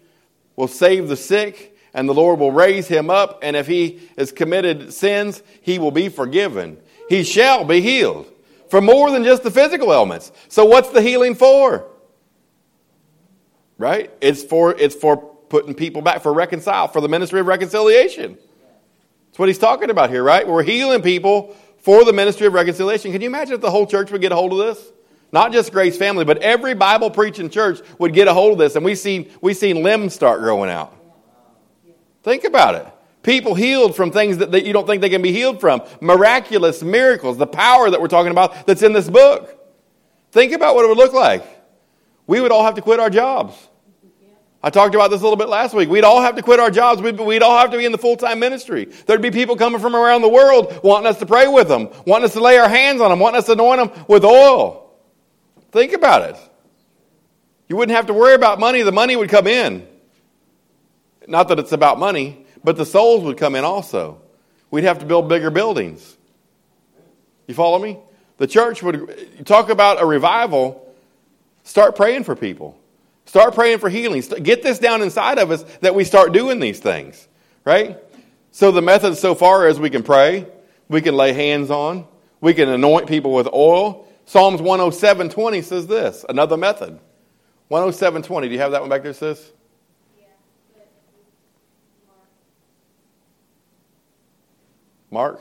will 0.55 0.67
save 0.67 1.07
the 1.07 1.17
sick, 1.17 1.77
and 1.93 2.09
the 2.09 2.13
Lord 2.13 2.39
will 2.39 2.51
raise 2.51 2.87
him 2.87 3.09
up, 3.09 3.39
and 3.43 3.55
if 3.55 3.67
he 3.67 4.09
has 4.17 4.31
committed 4.31 4.91
sins, 4.93 5.43
he 5.61 5.77
will 5.77 5.91
be 5.91 6.09
forgiven. 6.09 6.77
He 7.09 7.23
shall 7.23 7.65
be 7.65 7.81
healed 7.81 8.31
for 8.69 8.81
more 8.81 9.11
than 9.11 9.23
just 9.23 9.43
the 9.43 9.51
physical 9.51 9.93
ailments. 9.93 10.31
So 10.47 10.65
what's 10.65 10.89
the 10.89 11.01
healing 11.01 11.35
for? 11.35 11.85
Right? 13.77 14.11
It's 14.21 14.41
for 14.41 14.73
it's 14.73 14.95
for 14.95 15.17
putting 15.17 15.75
people 15.75 16.01
back 16.01 16.23
for 16.23 16.33
reconcile, 16.33 16.87
for 16.87 17.01
the 17.01 17.09
ministry 17.09 17.41
of 17.41 17.45
reconciliation. 17.45 18.37
That's 19.35 19.39
what 19.41 19.49
he's 19.49 19.57
talking 19.57 19.89
about 19.89 20.11
here, 20.11 20.23
right? 20.23 20.47
We're 20.47 20.63
healing 20.63 21.01
people 21.01 21.57
for 21.79 22.05
the 22.05 22.13
ministry 22.13 22.47
of 22.47 22.53
reconciliation. 22.53 23.11
Can 23.11 23.19
you 23.19 23.27
imagine 23.27 23.53
if 23.53 23.59
the 23.59 23.69
whole 23.69 23.85
church 23.85 24.09
would 24.09 24.21
get 24.21 24.31
a 24.31 24.35
hold 24.35 24.53
of 24.53 24.59
this? 24.59 24.93
Not 25.33 25.51
just 25.51 25.73
Grace 25.73 25.97
Family, 25.97 26.23
but 26.23 26.37
every 26.37 26.73
Bible 26.73 27.11
preaching 27.11 27.49
church 27.49 27.81
would 27.99 28.13
get 28.13 28.29
a 28.29 28.33
hold 28.33 28.53
of 28.53 28.57
this, 28.59 28.77
and 28.77 28.85
we've 28.85 28.97
seen, 28.97 29.29
we've 29.41 29.57
seen 29.57 29.83
limbs 29.83 30.13
start 30.13 30.39
growing 30.39 30.69
out. 30.69 30.95
Think 32.23 32.45
about 32.45 32.75
it. 32.75 32.87
People 33.23 33.55
healed 33.55 33.93
from 33.93 34.09
things 34.09 34.37
that, 34.37 34.53
that 34.53 34.65
you 34.65 34.71
don't 34.71 34.87
think 34.87 35.01
they 35.01 35.09
can 35.09 35.21
be 35.21 35.33
healed 35.33 35.59
from. 35.59 35.81
Miraculous 35.99 36.81
miracles, 36.81 37.37
the 37.37 37.45
power 37.45 37.89
that 37.89 37.99
we're 37.99 38.07
talking 38.07 38.31
about 38.31 38.65
that's 38.65 38.83
in 38.83 38.93
this 38.93 39.09
book. 39.09 39.53
Think 40.31 40.53
about 40.53 40.75
what 40.75 40.85
it 40.85 40.87
would 40.87 40.97
look 40.97 41.11
like. 41.11 41.43
We 42.25 42.39
would 42.39 42.53
all 42.53 42.63
have 42.63 42.75
to 42.75 42.81
quit 42.81 43.01
our 43.01 43.09
jobs. 43.09 43.53
I 44.65 44.71
talked 44.71 44.95
about 44.95 45.11
this 45.11 45.21
a 45.21 45.23
little 45.23 45.37
bit 45.37 45.47
last 45.47 45.75
week. 45.75 45.89
We'd 45.89 46.03
all 46.03 46.23
have 46.23 46.37
to 46.37 46.41
quit 46.41 46.59
our 46.59 46.71
jobs. 46.71 46.99
We'd, 46.99 47.19
we'd 47.19 47.43
all 47.43 47.55
have 47.55 47.69
to 47.69 47.77
be 47.77 47.85
in 47.85 47.91
the 47.91 47.99
full 47.99 48.17
time 48.17 48.39
ministry. 48.39 48.85
There'd 49.05 49.21
be 49.21 49.29
people 49.29 49.55
coming 49.55 49.79
from 49.79 49.95
around 49.95 50.23
the 50.23 50.27
world 50.27 50.79
wanting 50.83 51.05
us 51.05 51.19
to 51.19 51.27
pray 51.27 51.47
with 51.47 51.67
them, 51.67 51.89
wanting 52.07 52.25
us 52.25 52.33
to 52.33 52.39
lay 52.39 52.57
our 52.57 52.67
hands 52.67 52.99
on 52.99 53.11
them, 53.11 53.19
wanting 53.19 53.37
us 53.37 53.45
to 53.45 53.51
anoint 53.51 53.93
them 53.93 54.05
with 54.07 54.25
oil. 54.25 54.91
Think 55.71 55.93
about 55.93 56.31
it. 56.31 56.35
You 57.69 57.75
wouldn't 57.75 57.95
have 57.95 58.07
to 58.07 58.13
worry 58.13 58.33
about 58.33 58.59
money, 58.59 58.81
the 58.81 58.91
money 58.91 59.15
would 59.15 59.29
come 59.29 59.45
in. 59.45 59.87
Not 61.27 61.49
that 61.49 61.59
it's 61.59 61.71
about 61.71 61.99
money, 61.99 62.47
but 62.63 62.75
the 62.75 62.87
souls 62.87 63.23
would 63.23 63.37
come 63.37 63.53
in 63.53 63.63
also. 63.63 64.19
We'd 64.71 64.85
have 64.85 64.97
to 64.97 65.05
build 65.05 65.29
bigger 65.29 65.51
buildings. 65.51 66.17
You 67.45 67.53
follow 67.53 67.77
me? 67.77 67.99
The 68.37 68.47
church 68.47 68.81
would 68.81 69.45
talk 69.45 69.69
about 69.69 70.01
a 70.01 70.07
revival, 70.07 70.91
start 71.63 71.95
praying 71.95 72.23
for 72.23 72.35
people. 72.35 72.79
Start 73.25 73.55
praying 73.55 73.79
for 73.79 73.89
healing. 73.89 74.21
Get 74.41 74.63
this 74.63 74.79
down 74.79 75.01
inside 75.01 75.39
of 75.39 75.51
us 75.51 75.63
that 75.81 75.95
we 75.95 76.03
start 76.03 76.31
doing 76.31 76.59
these 76.59 76.79
things, 76.79 77.27
right? 77.65 77.97
So 78.51 78.71
the 78.71 78.81
method 78.81 79.17
so 79.17 79.35
far 79.35 79.67
is 79.67 79.79
we 79.79 79.89
can 79.89 80.03
pray, 80.03 80.47
we 80.87 81.01
can 81.01 81.15
lay 81.15 81.33
hands 81.33 81.69
on, 81.69 82.07
we 82.39 82.53
can 82.53 82.69
anoint 82.69 83.07
people 83.07 83.33
with 83.33 83.47
oil. 83.53 84.07
Psalms 84.25 84.61
107:20 84.61 85.63
says 85.63 85.87
this, 85.87 86.23
another 86.29 86.55
method. 86.55 86.99
107:20. 87.69 88.47
Do 88.47 88.53
you 88.53 88.59
have 88.59 88.71
that 88.71 88.81
one 88.81 88.89
back 88.89 89.03
there, 89.03 89.13
sis? 89.13 89.51
Mark? 95.11 95.39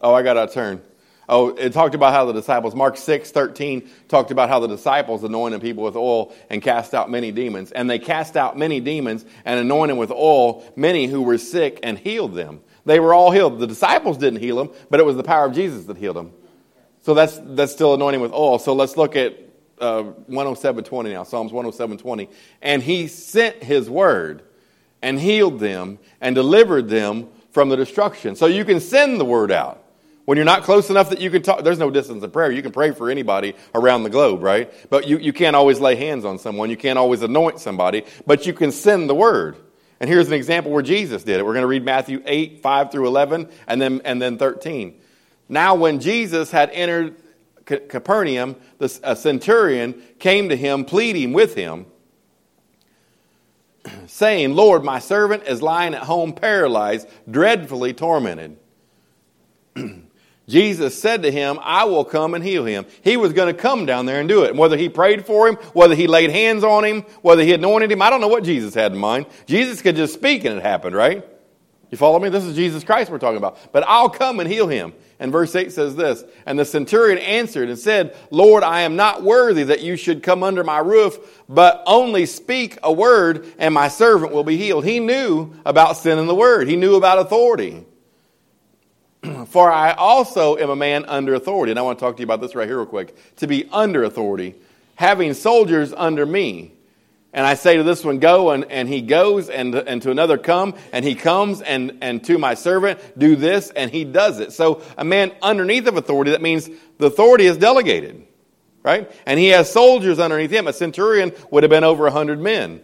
Oh, 0.00 0.12
I 0.12 0.22
got 0.22 0.34
to 0.34 0.52
turn. 0.52 0.82
Oh, 1.28 1.48
it 1.50 1.72
talked 1.72 1.94
about 1.94 2.12
how 2.12 2.26
the 2.26 2.32
disciples, 2.32 2.74
Mark 2.74 2.96
6, 2.96 3.30
13, 3.30 3.88
talked 4.08 4.30
about 4.30 4.48
how 4.48 4.60
the 4.60 4.66
disciples 4.66 5.24
anointed 5.24 5.62
people 5.62 5.82
with 5.82 5.96
oil 5.96 6.34
and 6.50 6.60
cast 6.60 6.94
out 6.94 7.10
many 7.10 7.32
demons. 7.32 7.72
And 7.72 7.88
they 7.88 7.98
cast 7.98 8.36
out 8.36 8.58
many 8.58 8.80
demons 8.80 9.24
and 9.44 9.58
anointed 9.58 9.96
with 9.96 10.10
oil 10.10 10.64
many 10.76 11.06
who 11.06 11.22
were 11.22 11.38
sick 11.38 11.80
and 11.82 11.98
healed 11.98 12.34
them. 12.34 12.60
They 12.84 13.00
were 13.00 13.14
all 13.14 13.30
healed. 13.30 13.58
The 13.58 13.66
disciples 13.66 14.18
didn't 14.18 14.40
heal 14.40 14.56
them, 14.56 14.70
but 14.90 15.00
it 15.00 15.06
was 15.06 15.16
the 15.16 15.22
power 15.22 15.46
of 15.46 15.54
Jesus 15.54 15.84
that 15.86 15.96
healed 15.96 16.16
them. 16.16 16.32
So 17.02 17.14
that's, 17.14 17.40
that's 17.42 17.72
still 17.72 17.94
anointing 17.94 18.20
with 18.20 18.32
oil. 18.32 18.58
So 18.58 18.74
let's 18.74 18.96
look 18.96 19.16
at 19.16 19.38
uh, 19.80 20.04
107.20 20.28 21.12
now, 21.12 21.24
Psalms 21.24 21.52
107.20. 21.52 22.28
And 22.62 22.82
he 22.82 23.08
sent 23.08 23.62
his 23.62 23.88
word 23.88 24.42
and 25.02 25.18
healed 25.18 25.60
them 25.60 25.98
and 26.20 26.34
delivered 26.34 26.88
them 26.88 27.28
from 27.50 27.68
the 27.68 27.76
destruction. 27.76 28.36
So 28.36 28.46
you 28.46 28.64
can 28.64 28.80
send 28.80 29.20
the 29.20 29.24
word 29.24 29.52
out. 29.52 29.83
When 30.24 30.36
you're 30.36 30.46
not 30.46 30.62
close 30.62 30.88
enough 30.88 31.10
that 31.10 31.20
you 31.20 31.30
can 31.30 31.42
talk, 31.42 31.64
there's 31.64 31.78
no 31.78 31.90
distance 31.90 32.24
in 32.24 32.30
prayer. 32.30 32.50
You 32.50 32.62
can 32.62 32.72
pray 32.72 32.92
for 32.92 33.10
anybody 33.10 33.54
around 33.74 34.04
the 34.04 34.10
globe, 34.10 34.42
right? 34.42 34.72
But 34.88 35.06
you, 35.06 35.18
you 35.18 35.34
can't 35.34 35.54
always 35.54 35.80
lay 35.80 35.96
hands 35.96 36.24
on 36.24 36.38
someone. 36.38 36.70
You 36.70 36.78
can't 36.78 36.98
always 36.98 37.22
anoint 37.22 37.60
somebody, 37.60 38.04
but 38.26 38.46
you 38.46 38.54
can 38.54 38.72
send 38.72 39.10
the 39.10 39.14
word. 39.14 39.56
And 40.00 40.08
here's 40.08 40.26
an 40.28 40.32
example 40.32 40.72
where 40.72 40.82
Jesus 40.82 41.24
did 41.24 41.38
it. 41.38 41.44
We're 41.44 41.52
going 41.52 41.62
to 41.62 41.68
read 41.68 41.84
Matthew 41.84 42.22
8, 42.24 42.62
5 42.62 42.90
through 42.90 43.06
11, 43.06 43.48
and 43.66 43.80
then, 43.80 44.00
and 44.04 44.20
then 44.20 44.38
13. 44.38 44.98
Now, 45.48 45.74
when 45.74 46.00
Jesus 46.00 46.50
had 46.50 46.70
entered 46.70 47.16
Capernaum, 47.66 48.56
a 48.80 49.16
centurion 49.16 50.02
came 50.18 50.48
to 50.48 50.56
him, 50.56 50.86
pleading 50.86 51.34
with 51.34 51.54
him, 51.54 51.84
saying, 54.06 54.54
Lord, 54.54 54.84
my 54.84 55.00
servant 55.00 55.44
is 55.44 55.60
lying 55.60 55.94
at 55.94 56.02
home 56.04 56.32
paralyzed, 56.32 57.08
dreadfully 57.30 57.92
tormented. 57.92 58.56
Jesus 60.46 61.00
said 61.00 61.22
to 61.22 61.30
him, 61.30 61.58
I 61.62 61.84
will 61.84 62.04
come 62.04 62.34
and 62.34 62.44
heal 62.44 62.64
him. 62.64 62.84
He 63.02 63.16
was 63.16 63.32
going 63.32 63.54
to 63.54 63.58
come 63.58 63.86
down 63.86 64.04
there 64.04 64.20
and 64.20 64.28
do 64.28 64.44
it. 64.44 64.54
Whether 64.54 64.76
he 64.76 64.88
prayed 64.90 65.24
for 65.24 65.48
him, 65.48 65.54
whether 65.72 65.94
he 65.94 66.06
laid 66.06 66.30
hands 66.30 66.62
on 66.62 66.84
him, 66.84 67.02
whether 67.22 67.42
he 67.42 67.54
anointed 67.54 67.90
him, 67.90 68.02
I 68.02 68.10
don't 68.10 68.20
know 68.20 68.28
what 68.28 68.44
Jesus 68.44 68.74
had 68.74 68.92
in 68.92 68.98
mind. 68.98 69.26
Jesus 69.46 69.80
could 69.80 69.96
just 69.96 70.12
speak 70.12 70.44
and 70.44 70.58
it 70.58 70.62
happened, 70.62 70.94
right? 70.94 71.24
You 71.90 71.96
follow 71.96 72.18
me? 72.18 72.28
This 72.28 72.44
is 72.44 72.56
Jesus 72.56 72.84
Christ 72.84 73.10
we're 73.10 73.18
talking 73.18 73.38
about. 73.38 73.72
But 73.72 73.84
I'll 73.86 74.10
come 74.10 74.40
and 74.40 74.50
heal 74.50 74.68
him. 74.68 74.92
And 75.20 75.30
verse 75.32 75.54
8 75.54 75.72
says 75.72 75.96
this 75.96 76.24
And 76.44 76.58
the 76.58 76.64
centurion 76.64 77.18
answered 77.18 77.68
and 77.68 77.78
said, 77.78 78.16
Lord, 78.30 78.62
I 78.62 78.80
am 78.80 78.96
not 78.96 79.22
worthy 79.22 79.62
that 79.62 79.80
you 79.80 79.96
should 79.96 80.22
come 80.22 80.42
under 80.42 80.64
my 80.64 80.78
roof, 80.78 81.42
but 81.48 81.82
only 81.86 82.26
speak 82.26 82.78
a 82.82 82.92
word, 82.92 83.46
and 83.58 83.72
my 83.72 83.88
servant 83.88 84.32
will 84.32 84.44
be 84.44 84.56
healed. 84.56 84.84
He 84.84 85.00
knew 85.00 85.54
about 85.64 85.96
sin 85.96 86.18
and 86.18 86.28
the 86.28 86.34
word, 86.34 86.68
he 86.68 86.76
knew 86.76 86.96
about 86.96 87.20
authority. 87.20 87.86
For 89.48 89.70
I 89.70 89.92
also 89.92 90.56
am 90.56 90.70
a 90.70 90.76
man 90.76 91.04
under 91.06 91.34
authority. 91.34 91.72
And 91.72 91.78
I 91.78 91.82
want 91.82 91.98
to 91.98 92.04
talk 92.04 92.16
to 92.16 92.20
you 92.20 92.24
about 92.24 92.40
this 92.40 92.54
right 92.54 92.66
here, 92.66 92.78
real 92.78 92.86
quick. 92.86 93.16
To 93.36 93.46
be 93.46 93.68
under 93.72 94.04
authority, 94.04 94.54
having 94.96 95.34
soldiers 95.34 95.92
under 95.92 96.24
me. 96.26 96.72
And 97.32 97.44
I 97.44 97.54
say 97.54 97.76
to 97.76 97.82
this 97.82 98.04
one, 98.04 98.20
go, 98.20 98.50
and, 98.50 98.64
and 98.70 98.88
he 98.88 99.02
goes, 99.02 99.50
and, 99.50 99.74
and 99.74 100.00
to 100.02 100.12
another, 100.12 100.38
come, 100.38 100.74
and 100.92 101.04
he 101.04 101.16
comes, 101.16 101.62
and, 101.62 101.98
and 102.00 102.22
to 102.26 102.38
my 102.38 102.54
servant, 102.54 103.00
do 103.18 103.34
this, 103.34 103.70
and 103.70 103.90
he 103.90 104.04
does 104.04 104.38
it. 104.38 104.52
So 104.52 104.82
a 104.96 105.04
man 105.04 105.32
underneath 105.42 105.88
of 105.88 105.96
authority, 105.96 106.30
that 106.30 106.42
means 106.42 106.70
the 106.98 107.06
authority 107.06 107.46
is 107.46 107.56
delegated, 107.56 108.24
right? 108.84 109.10
And 109.26 109.40
he 109.40 109.48
has 109.48 109.72
soldiers 109.72 110.20
underneath 110.20 110.52
him. 110.52 110.68
A 110.68 110.72
centurion 110.72 111.32
would 111.50 111.64
have 111.64 111.70
been 111.70 111.82
over 111.82 112.06
a 112.06 112.12
hundred 112.12 112.38
men. 112.38 112.80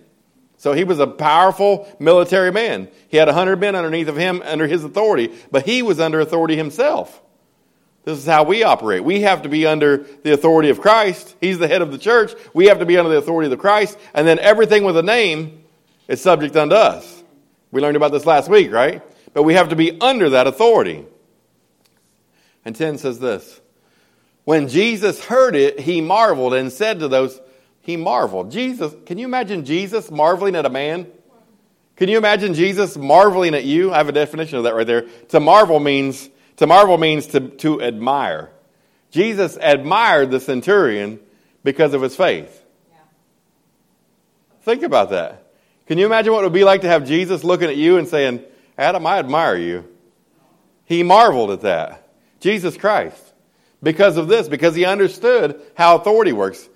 So 0.61 0.75
he 0.75 0.85
was 0.85 0.99
a 0.99 1.07
powerful 1.07 1.89
military 1.99 2.53
man. 2.53 2.89
He 3.09 3.17
had 3.17 3.31
a 3.31 3.33
hundred 3.33 3.61
men 3.61 3.75
underneath 3.75 4.09
of 4.09 4.17
him 4.19 4.43
under 4.45 4.67
his 4.67 4.85
authority, 4.85 5.33
but 5.51 5.65
he 5.65 5.81
was 5.81 5.99
under 5.99 6.21
authority 6.21 6.55
himself. 6.55 7.23
This 8.05 8.19
is 8.19 8.27
how 8.27 8.43
we 8.43 8.63
operate. 8.63 9.03
We 9.03 9.23
have 9.23 9.41
to 9.41 9.49
be 9.49 9.67
under 9.67 10.05
the 10.23 10.35
authority 10.35 10.69
of 10.69 10.79
Christ. 10.79 11.35
He's 11.41 11.59
the 11.59 11.67
head 11.67 11.81
of 11.81 11.93
the 11.93 11.97
church. 11.97 12.33
We 12.53 12.67
have 12.67 12.79
to 12.81 12.85
be 12.85 12.99
under 12.99 13.11
the 13.11 13.17
authority 13.17 13.51
of 13.51 13.59
Christ. 13.59 13.99
And 14.13 14.29
then 14.29 14.39
everything 14.39 14.85
with 14.85 14.99
a 14.99 15.03
name 15.03 15.65
is 16.09 16.21
subject 16.21 16.55
unto 16.57 16.75
us. 16.75 17.25
We 17.71 17.81
learned 17.81 17.97
about 17.97 18.13
this 18.13 18.27
last 18.27 18.51
week, 18.51 18.71
right? 18.71 19.03
But 19.33 19.45
we 19.45 19.55
have 19.55 19.71
to 19.71 19.77
be 19.77 19.99
under 19.99 20.29
that 20.29 20.47
authority. 20.47 21.07
And 22.67 22.77
10 22.77 22.99
says 22.99 23.19
this 23.19 23.63
When 24.45 24.69
Jesus 24.69 25.25
heard 25.25 25.57
it, 25.57 25.81
he 25.81 26.03
marveled 26.03 26.53
and 26.53 26.71
said 26.71 27.01
to 27.01 27.09
those 27.09 27.41
he 27.81 27.97
marveled. 27.97 28.51
Jesus, 28.51 28.95
can 29.07 29.19
you 29.19 29.27
imagine 29.27 29.65
Jesus 29.65 30.11
marveling 30.11 30.57
at 30.57 30.67
a 30.67 30.71
man? 30.71 31.07
Can 31.97 32.09
you 32.09 32.19
imagine 32.19 32.55
Jesus 32.55 32.97
marveling 32.97 33.55
at 33.55 33.65
you? 33.65 33.93
I 33.93 33.99
have 33.99 34.09
a 34.09 34.13
definition 34.13 34.59
of 34.59 34.65
that 34.65 34.75
right 34.75 34.87
there. 34.87 35.07
To 35.29 35.41
marvel 35.41 35.81
means 35.81 36.31
to 36.61 36.67
marvel 36.67 36.99
means 36.99 37.29
to, 37.29 37.41
to 37.41 37.81
admire. 37.81 38.51
Jesus 39.11 39.57
admired 39.59 40.31
the 40.31 40.41
centurion 40.41 41.19
because 41.65 41.95
of 41.95 42.03
his 42.03 42.15
faith. 42.15 42.63
Yeah. 42.91 42.99
Think 44.63 44.83
about 44.83 45.09
that. 45.09 45.47
Can 45.87 45.97
you 45.97 46.05
imagine 46.05 46.35
what 46.35 46.41
it 46.41 46.45
would 46.45 46.53
be 46.53 46.65
like 46.65 46.83
to 46.83 46.89
have 46.89 47.07
Jesus 47.07 47.45
looking 47.45 47.71
at 47.71 47.77
you 47.77 47.97
and 47.97 48.07
saying, 48.07 48.45
Adam, 48.77 49.07
I 49.07 49.19
admire 49.19 49.57
you? 49.57 49.89
He 50.85 51.03
marveled 51.03 51.51
at 51.51 51.63
that. 51.63 52.07
Jesus 52.41 52.77
Christ. 52.77 53.33
Because 53.83 54.19
of 54.19 54.29
this, 54.29 54.47
because 54.47 54.75
he 54.75 54.85
understood 54.85 55.63
how 55.75 55.97
authority 55.97 56.35
works. 56.35 56.69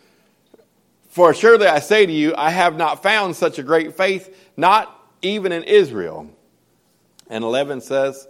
For 1.14 1.32
surely 1.32 1.68
I 1.68 1.78
say 1.78 2.06
to 2.06 2.12
you, 2.12 2.34
I 2.36 2.50
have 2.50 2.76
not 2.76 3.00
found 3.00 3.36
such 3.36 3.60
a 3.60 3.62
great 3.62 3.96
faith, 3.96 4.36
not 4.56 5.00
even 5.22 5.52
in 5.52 5.62
Israel. 5.62 6.28
And 7.30 7.44
11 7.44 7.82
says, 7.82 8.26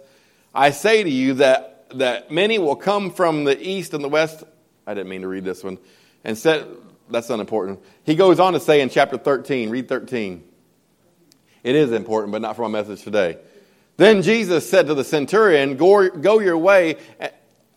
I 0.53 0.69
say 0.69 1.01
to 1.01 1.09
you 1.09 1.33
that, 1.33 1.87
that 1.95 2.29
many 2.29 2.59
will 2.59 2.75
come 2.75 3.09
from 3.09 3.43
the 3.43 3.59
east 3.59 3.95
and 3.95 4.03
the 4.03 4.07
west. 4.07 4.43
I 4.85 4.93
didn't 4.93 5.09
mean 5.09 5.21
to 5.21 5.27
read 5.27 5.43
this 5.43 5.63
one. 5.63 5.79
And 6.23 6.37
said, 6.37 6.67
that's 7.09 7.27
unimportant. 7.31 7.79
He 8.03 8.13
goes 8.13 8.39
on 8.39 8.53
to 8.53 8.59
say 8.59 8.81
in 8.81 8.91
chapter 8.91 9.17
13, 9.17 9.71
read 9.71 9.89
13. 9.89 10.43
It 11.63 11.75
is 11.75 11.91
important, 11.91 12.33
but 12.33 12.43
not 12.43 12.55
for 12.55 12.69
my 12.69 12.83
message 12.83 13.01
today. 13.01 13.39
Then 13.97 14.21
Jesus 14.21 14.69
said 14.69 14.85
to 14.85 14.93
the 14.93 15.03
centurion, 15.03 15.75
Go, 15.75 16.07
go 16.09 16.37
your 16.37 16.59
way 16.59 16.97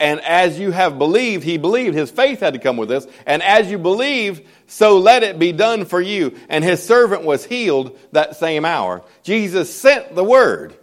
and 0.00 0.20
as 0.20 0.58
you 0.58 0.70
have 0.70 0.96
believed, 0.98 1.42
he 1.42 1.58
believed. 1.58 1.96
His 1.96 2.10
faith 2.10 2.40
had 2.40 2.54
to 2.54 2.60
come 2.60 2.76
with 2.76 2.88
this. 2.88 3.06
And 3.26 3.42
as 3.42 3.70
you 3.70 3.78
believed, 3.78 4.46
so 4.68 4.98
let 4.98 5.24
it 5.24 5.38
be 5.38 5.50
done 5.50 5.86
for 5.86 6.00
you. 6.00 6.36
And 6.48 6.62
his 6.62 6.82
servant 6.82 7.24
was 7.24 7.44
healed 7.44 7.98
that 8.12 8.36
same 8.36 8.64
hour. 8.64 9.02
Jesus 9.24 9.74
sent 9.74 10.14
the 10.14 10.22
word. 10.22 10.76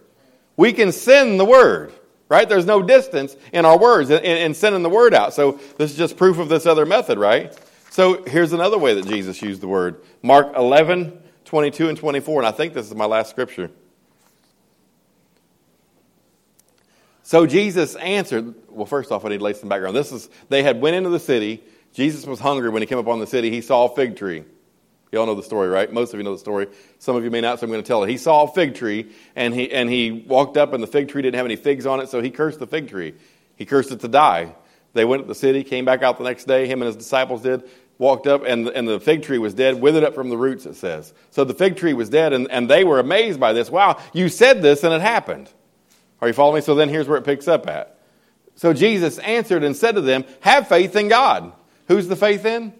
We 0.56 0.74
can 0.74 0.92
send 0.92 1.40
the 1.40 1.46
word, 1.46 1.92
right? 2.28 2.46
There's 2.46 2.66
no 2.66 2.82
distance 2.82 3.34
in 3.52 3.64
our 3.64 3.78
words 3.78 4.10
in 4.10 4.54
sending 4.54 4.82
the 4.82 4.90
word 4.90 5.14
out. 5.14 5.32
So 5.32 5.60
this 5.78 5.92
is 5.92 5.96
just 5.96 6.18
proof 6.18 6.38
of 6.38 6.50
this 6.50 6.66
other 6.66 6.84
method, 6.84 7.18
right? 7.18 7.58
So 7.90 8.22
here's 8.24 8.52
another 8.52 8.76
way 8.76 8.94
that 8.94 9.06
Jesus 9.06 9.40
used 9.40 9.62
the 9.62 9.68
word. 9.68 10.02
Mark 10.22 10.54
11, 10.54 11.18
22 11.46 11.88
and 11.88 11.96
24. 11.96 12.40
And 12.40 12.46
I 12.46 12.52
think 12.52 12.74
this 12.74 12.86
is 12.86 12.94
my 12.94 13.06
last 13.06 13.30
scripture. 13.30 13.70
So 17.22 17.44
Jesus 17.46 17.96
answered, 17.96 18.54
well, 18.76 18.86
first 18.86 19.10
off, 19.10 19.24
I 19.24 19.30
need 19.30 19.38
to 19.38 19.44
lay 19.44 19.54
some 19.54 19.68
background. 19.68 19.96
This 19.96 20.12
is, 20.12 20.28
they 20.48 20.62
had 20.62 20.80
went 20.80 20.96
into 20.96 21.10
the 21.10 21.18
city. 21.18 21.64
Jesus 21.94 22.26
was 22.26 22.38
hungry 22.38 22.68
when 22.68 22.82
he 22.82 22.86
came 22.86 22.98
upon 22.98 23.20
the 23.20 23.26
city. 23.26 23.50
He 23.50 23.62
saw 23.62 23.86
a 23.86 23.94
fig 23.94 24.16
tree. 24.16 24.44
You 25.10 25.20
all 25.20 25.26
know 25.26 25.34
the 25.34 25.42
story, 25.42 25.68
right? 25.68 25.90
Most 25.90 26.12
of 26.12 26.20
you 26.20 26.24
know 26.24 26.32
the 26.32 26.38
story. 26.38 26.66
Some 26.98 27.16
of 27.16 27.24
you 27.24 27.30
may 27.30 27.40
not, 27.40 27.58
so 27.58 27.64
I'm 27.64 27.70
going 27.70 27.82
to 27.82 27.86
tell 27.86 28.02
it. 28.02 28.10
He 28.10 28.18
saw 28.18 28.42
a 28.42 28.52
fig 28.52 28.74
tree, 28.74 29.12
and 29.34 29.54
he, 29.54 29.72
and 29.72 29.88
he 29.88 30.10
walked 30.10 30.56
up, 30.56 30.72
and 30.72 30.82
the 30.82 30.88
fig 30.88 31.08
tree 31.08 31.22
didn't 31.22 31.36
have 31.36 31.46
any 31.46 31.56
figs 31.56 31.86
on 31.86 32.00
it, 32.00 32.10
so 32.10 32.20
he 32.20 32.30
cursed 32.30 32.58
the 32.58 32.66
fig 32.66 32.88
tree. 32.88 33.14
He 33.56 33.64
cursed 33.64 33.92
it 33.92 34.00
to 34.00 34.08
die. 34.08 34.54
They 34.92 35.04
went 35.04 35.22
to 35.22 35.28
the 35.28 35.34
city, 35.34 35.64
came 35.64 35.84
back 35.84 36.02
out 36.02 36.18
the 36.18 36.24
next 36.24 36.44
day, 36.44 36.66
him 36.66 36.82
and 36.82 36.86
his 36.86 36.96
disciples 36.96 37.42
did, 37.42 37.68
walked 37.98 38.26
up, 38.26 38.44
and, 38.44 38.68
and 38.68 38.86
the 38.86 39.00
fig 39.00 39.22
tree 39.22 39.38
was 39.38 39.54
dead, 39.54 39.80
withered 39.80 40.04
up 40.04 40.14
from 40.14 40.28
the 40.28 40.36
roots, 40.36 40.66
it 40.66 40.74
says. 40.74 41.14
So 41.30 41.44
the 41.44 41.54
fig 41.54 41.76
tree 41.76 41.94
was 41.94 42.10
dead, 42.10 42.32
and, 42.32 42.50
and 42.50 42.68
they 42.68 42.84
were 42.84 42.98
amazed 42.98 43.38
by 43.38 43.52
this. 43.52 43.70
Wow, 43.70 43.98
you 44.12 44.28
said 44.28 44.60
this, 44.60 44.84
and 44.84 44.92
it 44.92 45.00
happened. 45.00 45.50
Are 46.20 46.28
you 46.28 46.34
following 46.34 46.56
me? 46.56 46.60
So 46.62 46.74
then 46.74 46.88
here's 46.88 47.08
where 47.08 47.18
it 47.18 47.24
picks 47.24 47.46
up 47.48 47.68
at. 47.68 47.95
So 48.56 48.72
Jesus 48.72 49.18
answered 49.18 49.62
and 49.62 49.76
said 49.76 49.94
to 49.94 50.00
them, 50.00 50.24
Have 50.40 50.68
faith 50.68 50.96
in 50.96 51.08
God. 51.08 51.52
Who's 51.88 52.08
the 52.08 52.16
faith 52.16 52.44
in? 52.44 52.72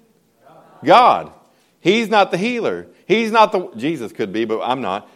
God. 0.84 1.32
He's 1.80 2.08
not 2.08 2.30
the 2.30 2.38
healer. 2.38 2.88
He's 3.06 3.30
not 3.30 3.52
the, 3.52 3.70
Jesus 3.76 4.12
could 4.12 4.32
be, 4.32 4.44
but 4.44 4.60
I'm 4.62 4.80
not. 4.80 5.08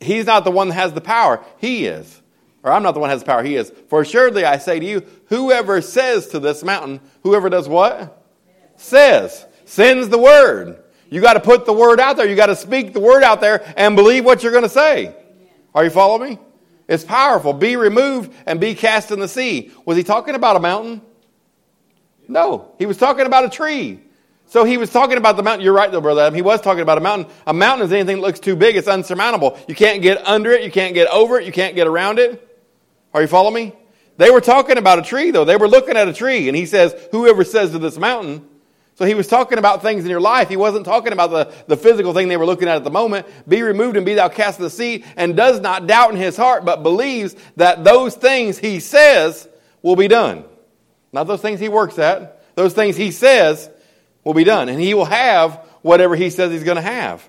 He's 0.00 0.26
not 0.26 0.44
the 0.44 0.50
one 0.50 0.68
that 0.68 0.74
has 0.74 0.92
the 0.92 1.00
power. 1.00 1.44
He 1.58 1.86
is. 1.86 2.20
Or 2.62 2.70
I'm 2.70 2.82
not 2.82 2.92
the 2.92 3.00
one 3.00 3.08
that 3.08 3.14
has 3.14 3.22
the 3.22 3.26
power. 3.26 3.42
He 3.42 3.56
is. 3.56 3.72
For 3.88 4.02
assuredly 4.02 4.44
I 4.44 4.58
say 4.58 4.78
to 4.78 4.86
you, 4.86 5.04
whoever 5.26 5.80
says 5.80 6.28
to 6.28 6.38
this 6.38 6.62
mountain, 6.62 7.00
whoever 7.22 7.48
does 7.48 7.68
what? 7.68 8.24
Says. 8.76 9.46
Sends 9.64 10.08
the 10.08 10.18
word. 10.18 10.82
You 11.10 11.20
got 11.20 11.34
to 11.34 11.40
put 11.40 11.66
the 11.66 11.72
word 11.72 12.00
out 12.00 12.16
there. 12.16 12.28
You 12.28 12.36
got 12.36 12.46
to 12.46 12.56
speak 12.56 12.92
the 12.92 13.00
word 13.00 13.22
out 13.22 13.40
there 13.40 13.72
and 13.76 13.96
believe 13.96 14.24
what 14.24 14.42
you're 14.42 14.52
going 14.52 14.64
to 14.64 14.68
say. 14.68 15.14
Are 15.74 15.84
you 15.84 15.90
following 15.90 16.34
me? 16.34 16.38
It's 16.92 17.04
powerful. 17.04 17.54
Be 17.54 17.76
removed 17.76 18.34
and 18.44 18.60
be 18.60 18.74
cast 18.74 19.12
in 19.12 19.18
the 19.18 19.26
sea. 19.26 19.72
Was 19.86 19.96
he 19.96 20.02
talking 20.02 20.34
about 20.34 20.56
a 20.56 20.60
mountain? 20.60 21.00
No, 22.28 22.74
he 22.78 22.84
was 22.84 22.98
talking 22.98 23.24
about 23.24 23.46
a 23.46 23.48
tree. 23.48 23.98
So 24.44 24.64
he 24.64 24.76
was 24.76 24.90
talking 24.90 25.16
about 25.16 25.38
the 25.38 25.42
mountain. 25.42 25.64
You're 25.64 25.72
right, 25.72 25.90
though, 25.90 26.02
brother 26.02 26.20
Adam. 26.20 26.34
He 26.34 26.42
was 26.42 26.60
talking 26.60 26.82
about 26.82 26.98
a 26.98 27.00
mountain. 27.00 27.32
A 27.46 27.54
mountain 27.54 27.86
is 27.86 27.92
anything 27.94 28.16
that 28.16 28.22
looks 28.22 28.40
too 28.40 28.56
big. 28.56 28.76
It's 28.76 28.88
unsurmountable. 28.88 29.58
You 29.66 29.74
can't 29.74 30.02
get 30.02 30.26
under 30.26 30.50
it. 30.50 30.64
You 30.64 30.70
can't 30.70 30.92
get 30.92 31.08
over 31.08 31.40
it. 31.40 31.46
You 31.46 31.52
can't 31.52 31.74
get 31.74 31.86
around 31.86 32.18
it. 32.18 32.46
Are 33.14 33.22
you 33.22 33.26
following 33.26 33.54
me? 33.54 33.74
They 34.18 34.30
were 34.30 34.42
talking 34.42 34.76
about 34.76 34.98
a 34.98 35.02
tree, 35.02 35.30
though. 35.30 35.46
They 35.46 35.56
were 35.56 35.68
looking 35.68 35.96
at 35.96 36.08
a 36.08 36.12
tree, 36.12 36.48
and 36.48 36.54
he 36.54 36.66
says, 36.66 36.94
Whoever 37.10 37.42
says 37.42 37.70
to 37.70 37.78
this 37.78 37.96
mountain. 37.96 38.46
So 38.94 39.06
he 39.06 39.14
was 39.14 39.26
talking 39.26 39.58
about 39.58 39.82
things 39.82 40.04
in 40.04 40.10
your 40.10 40.20
life. 40.20 40.48
He 40.48 40.56
wasn't 40.56 40.84
talking 40.84 41.12
about 41.12 41.30
the, 41.30 41.52
the 41.66 41.76
physical 41.76 42.12
thing 42.12 42.28
they 42.28 42.36
were 42.36 42.46
looking 42.46 42.68
at 42.68 42.76
at 42.76 42.84
the 42.84 42.90
moment. 42.90 43.26
Be 43.48 43.62
removed 43.62 43.96
and 43.96 44.04
be 44.04 44.14
thou 44.14 44.28
cast 44.28 44.58
in 44.58 44.64
the 44.64 44.70
sea, 44.70 45.04
and 45.16 45.34
does 45.34 45.60
not 45.60 45.86
doubt 45.86 46.10
in 46.10 46.16
his 46.16 46.36
heart, 46.36 46.64
but 46.64 46.82
believes 46.82 47.34
that 47.56 47.84
those 47.84 48.14
things 48.14 48.58
he 48.58 48.80
says 48.80 49.48
will 49.80 49.96
be 49.96 50.08
done. 50.08 50.44
Not 51.12 51.26
those 51.26 51.40
things 51.40 51.58
he 51.58 51.68
works 51.68 51.98
at, 51.98 52.54
those 52.54 52.74
things 52.74 52.96
he 52.96 53.10
says 53.10 53.70
will 54.24 54.34
be 54.34 54.44
done. 54.44 54.68
And 54.68 54.80
he 54.80 54.94
will 54.94 55.06
have 55.06 55.54
whatever 55.82 56.14
he 56.14 56.30
says 56.30 56.52
he's 56.52 56.64
going 56.64 56.76
to 56.76 56.82
have. 56.82 57.26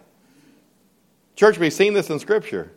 Church, 1.36 1.58
we've 1.58 1.73
seen 1.73 1.93
this 1.93 2.10
in 2.10 2.19
Scripture. 2.19 2.71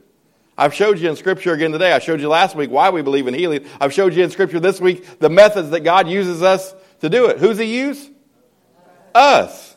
I've 0.56 0.72
showed 0.72 0.98
you 0.98 1.10
in 1.10 1.16
Scripture 1.16 1.52
again 1.52 1.72
today. 1.72 1.92
I 1.92 1.98
showed 1.98 2.20
you 2.20 2.28
last 2.28 2.56
week 2.56 2.70
why 2.70 2.90
we 2.90 3.02
believe 3.02 3.26
in 3.26 3.34
healing. 3.34 3.66
I've 3.80 3.92
showed 3.92 4.14
you 4.14 4.24
in 4.24 4.30
Scripture 4.30 4.58
this 4.60 4.80
week 4.80 5.18
the 5.18 5.28
methods 5.28 5.70
that 5.70 5.80
God 5.80 6.08
uses 6.08 6.42
us 6.42 6.74
to 7.00 7.10
do 7.10 7.26
it. 7.26 7.38
Who's 7.38 7.58
He 7.58 7.78
use? 7.78 8.10
Us. 9.16 9.76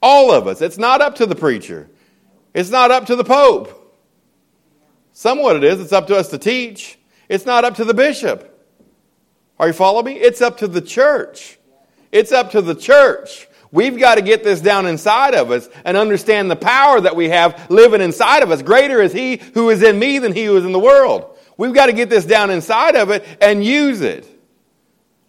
All 0.00 0.30
of 0.30 0.46
us. 0.46 0.62
It's 0.62 0.78
not 0.78 1.00
up 1.00 1.16
to 1.16 1.26
the 1.26 1.34
preacher, 1.34 1.88
it's 2.54 2.70
not 2.70 2.90
up 2.90 3.06
to 3.06 3.16
the 3.16 3.24
Pope. 3.24 3.74
Somewhat 5.12 5.56
it 5.56 5.64
is. 5.64 5.80
It's 5.80 5.92
up 5.92 6.06
to 6.06 6.16
us 6.16 6.28
to 6.28 6.38
teach. 6.38 6.96
It's 7.28 7.44
not 7.44 7.64
up 7.64 7.74
to 7.76 7.84
the 7.84 7.92
bishop. 7.92 8.54
Are 9.58 9.66
you 9.66 9.72
following 9.72 10.04
me? 10.04 10.12
It's 10.12 10.40
up 10.40 10.58
to 10.58 10.68
the 10.68 10.80
church. 10.80 11.58
It's 12.12 12.30
up 12.30 12.52
to 12.52 12.62
the 12.62 12.76
church. 12.76 13.48
We've 13.72 13.98
got 13.98 14.14
to 14.14 14.22
get 14.22 14.44
this 14.44 14.60
down 14.60 14.86
inside 14.86 15.34
of 15.34 15.50
us 15.50 15.68
and 15.84 15.96
understand 15.96 16.50
the 16.50 16.56
power 16.56 17.00
that 17.00 17.16
we 17.16 17.30
have 17.30 17.68
living 17.68 18.00
inside 18.00 18.42
of 18.42 18.50
us. 18.50 18.62
Greater 18.62 19.02
is 19.02 19.12
He 19.12 19.40
who 19.54 19.70
is 19.70 19.82
in 19.82 19.98
me 19.98 20.20
than 20.20 20.32
He 20.32 20.44
who 20.44 20.56
is 20.56 20.64
in 20.64 20.72
the 20.72 20.78
world. 20.78 21.36
We've 21.56 21.74
got 21.74 21.86
to 21.86 21.92
get 21.92 22.08
this 22.08 22.24
down 22.24 22.50
inside 22.50 22.94
of 22.94 23.10
it 23.10 23.26
and 23.40 23.64
use 23.64 24.00
it 24.00 24.24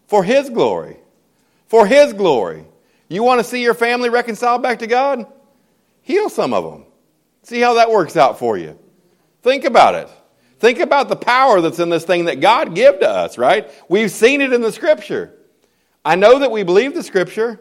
for 0.08 0.24
His 0.24 0.50
glory. 0.50 0.98
For 1.68 1.86
His 1.86 2.14
glory. 2.14 2.66
You 3.10 3.24
want 3.24 3.40
to 3.40 3.44
see 3.44 3.62
your 3.62 3.74
family 3.74 4.10
reconciled 4.10 4.62
back 4.62 4.80
to 4.80 4.88
God? 4.88 5.26
Heal 6.02 6.30
some 6.30 6.54
of 6.54 6.64
them. 6.64 6.86
See 7.44 7.60
how 7.60 7.74
that 7.76 7.92
works 7.92 8.16
out 8.16 8.40
for 8.40 8.58
you. 8.58 8.78
Think 9.42 9.66
about 9.66 9.96
it. 9.96 10.10
Think 10.60 10.80
about 10.80 11.10
the 11.10 11.16
power 11.16 11.62
that's 11.62 11.80
in 11.80 11.90
this 11.90 12.06
thing 12.06 12.26
that 12.26 12.40
God 12.40 12.76
gave 12.76 13.00
to 13.00 13.10
us, 13.10 13.38
right? 13.38 13.70
We've 13.90 14.12
seen 14.12 14.42
it 14.42 14.54
in 14.54 14.62
the 14.62 14.72
Scripture. 14.72 15.34
I 16.06 16.16
know 16.16 16.40
that 16.40 16.52
we 16.52 16.64
believe 16.64 16.94
the 16.94 17.04
Scripture. 17.04 17.60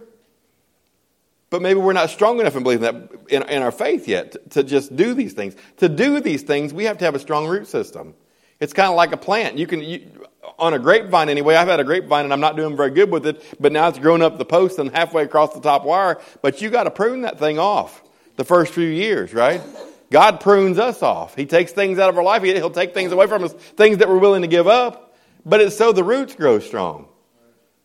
But 1.50 1.62
maybe 1.62 1.80
we're 1.80 1.94
not 1.94 2.10
strong 2.10 2.40
enough 2.40 2.56
in 2.56 2.62
believing 2.62 2.82
that 2.82 3.10
in, 3.30 3.42
in 3.48 3.62
our 3.62 3.72
faith 3.72 4.06
yet 4.06 4.32
to, 4.32 4.38
to, 4.50 4.62
just 4.62 4.94
do 4.94 5.14
these 5.14 5.32
things. 5.32 5.56
To 5.78 5.88
do 5.88 6.20
these 6.20 6.42
things, 6.42 6.74
we 6.74 6.84
have 6.84 6.98
to 6.98 7.04
have 7.06 7.14
a 7.14 7.18
strong 7.18 7.46
root 7.46 7.66
system. 7.66 8.14
It's 8.60 8.72
kind 8.72 8.90
of 8.90 8.96
like 8.96 9.12
a 9.12 9.16
plant. 9.16 9.56
You 9.56 9.66
can, 9.66 9.82
you, 9.82 10.10
on 10.58 10.74
a 10.74 10.78
grapevine 10.78 11.28
anyway, 11.28 11.54
I've 11.54 11.68
had 11.68 11.80
a 11.80 11.84
grapevine 11.84 12.24
and 12.24 12.32
I'm 12.32 12.40
not 12.40 12.56
doing 12.56 12.76
very 12.76 12.90
good 12.90 13.10
with 13.10 13.26
it, 13.26 13.42
but 13.60 13.72
now 13.72 13.88
it's 13.88 13.98
grown 13.98 14.22
up 14.22 14.38
the 14.38 14.44
post 14.44 14.78
and 14.78 14.90
halfway 14.90 15.22
across 15.22 15.54
the 15.54 15.60
top 15.60 15.84
wire. 15.84 16.20
But 16.42 16.60
you 16.60 16.70
got 16.70 16.84
to 16.84 16.90
prune 16.90 17.22
that 17.22 17.38
thing 17.38 17.58
off 17.58 18.02
the 18.36 18.44
first 18.44 18.72
few 18.72 18.88
years, 18.88 19.32
right? 19.32 19.60
God 20.10 20.40
prunes 20.40 20.78
us 20.78 21.02
off. 21.02 21.34
He 21.34 21.46
takes 21.46 21.72
things 21.72 21.98
out 21.98 22.08
of 22.08 22.16
our 22.16 22.24
life. 22.24 22.42
He'll 22.42 22.70
take 22.70 22.94
things 22.94 23.12
away 23.12 23.26
from 23.26 23.44
us, 23.44 23.52
things 23.52 23.98
that 23.98 24.08
we're 24.08 24.18
willing 24.18 24.42
to 24.42 24.48
give 24.48 24.66
up. 24.66 25.16
But 25.44 25.60
it's 25.60 25.76
so 25.76 25.92
the 25.92 26.04
roots 26.04 26.34
grow 26.34 26.58
strong, 26.58 27.08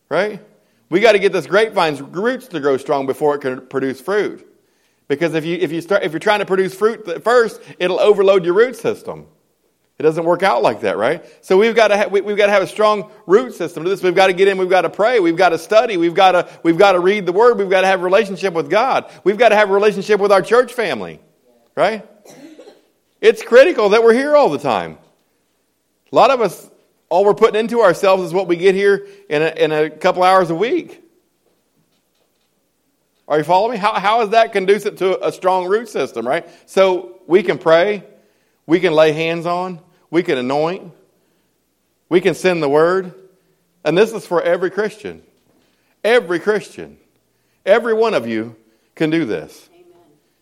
right? 0.08 0.40
We 0.88 1.00
got 1.00 1.12
to 1.12 1.18
get 1.18 1.32
this 1.32 1.46
grapevine's 1.46 2.00
roots 2.00 2.48
to 2.48 2.60
grow 2.60 2.76
strong 2.76 3.06
before 3.06 3.36
it 3.36 3.40
can 3.40 3.66
produce 3.66 4.00
fruit. 4.00 4.46
Because 5.06 5.34
if 5.34 5.44
you, 5.44 5.56
if 5.56 5.70
you 5.70 5.80
start, 5.80 6.02
if 6.02 6.12
you're 6.12 6.18
trying 6.18 6.40
to 6.40 6.46
produce 6.46 6.74
fruit 6.74 7.22
first, 7.22 7.60
it'll 7.78 8.00
overload 8.00 8.44
your 8.44 8.54
root 8.54 8.76
system. 8.76 9.26
It 9.98 10.02
doesn't 10.02 10.24
work 10.24 10.42
out 10.42 10.62
like 10.62 10.80
that, 10.80 10.96
right? 10.96 11.24
So 11.44 11.56
we've 11.56 11.74
got 11.74 11.88
to 11.88 11.96
have, 11.96 12.10
we, 12.10 12.20
have 12.20 12.36
got 12.36 12.46
to 12.46 12.52
have 12.52 12.62
a 12.64 12.66
strong 12.66 13.12
root 13.26 13.54
system 13.54 13.84
to 13.84 13.90
this. 13.90 14.02
We've 14.02 14.14
got 14.14 14.26
to 14.26 14.32
get 14.32 14.48
in. 14.48 14.58
We've 14.58 14.68
got 14.68 14.82
to 14.82 14.90
pray. 14.90 15.20
We've 15.20 15.36
got 15.36 15.50
to 15.50 15.58
study. 15.58 15.96
We've 15.96 16.14
got 16.14 16.32
to, 16.32 16.48
we've 16.64 16.78
got 16.78 16.92
to 16.92 17.00
read 17.00 17.26
the 17.26 17.32
word. 17.32 17.58
We've 17.58 17.70
got 17.70 17.82
to 17.82 17.86
have 17.86 18.00
a 18.00 18.04
relationship 18.04 18.54
with 18.54 18.68
God. 18.68 19.08
We've 19.22 19.38
got 19.38 19.50
to 19.50 19.56
have 19.56 19.70
a 19.70 19.72
relationship 19.72 20.20
with 20.20 20.32
our 20.32 20.42
church 20.42 20.72
family, 20.72 21.20
right? 21.76 22.04
It's 23.20 23.42
critical 23.42 23.90
that 23.90 24.02
we're 24.02 24.14
here 24.14 24.34
all 24.34 24.50
the 24.50 24.58
time. 24.58 24.98
A 26.10 26.14
lot 26.14 26.30
of 26.30 26.40
us 26.40 26.70
all 27.08 27.24
we're 27.24 27.34
putting 27.34 27.60
into 27.60 27.80
ourselves 27.80 28.24
is 28.24 28.32
what 28.32 28.48
we 28.48 28.56
get 28.56 28.74
here 28.74 29.06
in 29.28 29.40
a, 29.40 29.48
in 29.50 29.70
a 29.70 29.88
couple 29.88 30.24
hours 30.24 30.50
a 30.50 30.54
week. 30.54 31.00
Are 33.28 33.38
you 33.38 33.44
following 33.44 33.72
me? 33.72 33.78
How, 33.78 33.92
how 33.94 34.22
is 34.22 34.30
that 34.30 34.52
conducive 34.52 34.96
to 34.96 35.24
a 35.24 35.30
strong 35.30 35.66
root 35.66 35.88
system, 35.88 36.26
right? 36.26 36.48
So 36.66 37.20
we 37.28 37.44
can 37.44 37.56
pray, 37.56 38.02
we 38.66 38.80
can 38.80 38.92
lay 38.92 39.12
hands 39.12 39.46
on, 39.46 39.80
we 40.10 40.22
can 40.22 40.38
anoint, 40.38 40.92
we 42.08 42.20
can 42.20 42.34
send 42.34 42.62
the 42.62 42.68
word. 42.68 43.14
And 43.84 43.98
this 43.98 44.12
is 44.12 44.26
for 44.26 44.42
every 44.42 44.70
Christian. 44.70 45.22
Every 46.02 46.40
Christian. 46.40 46.98
Every 47.66 47.92
one 47.94 48.14
of 48.14 48.26
you 48.26 48.56
can 48.94 49.10
do 49.10 49.24
this. 49.24 49.68
Amen. 49.72 49.84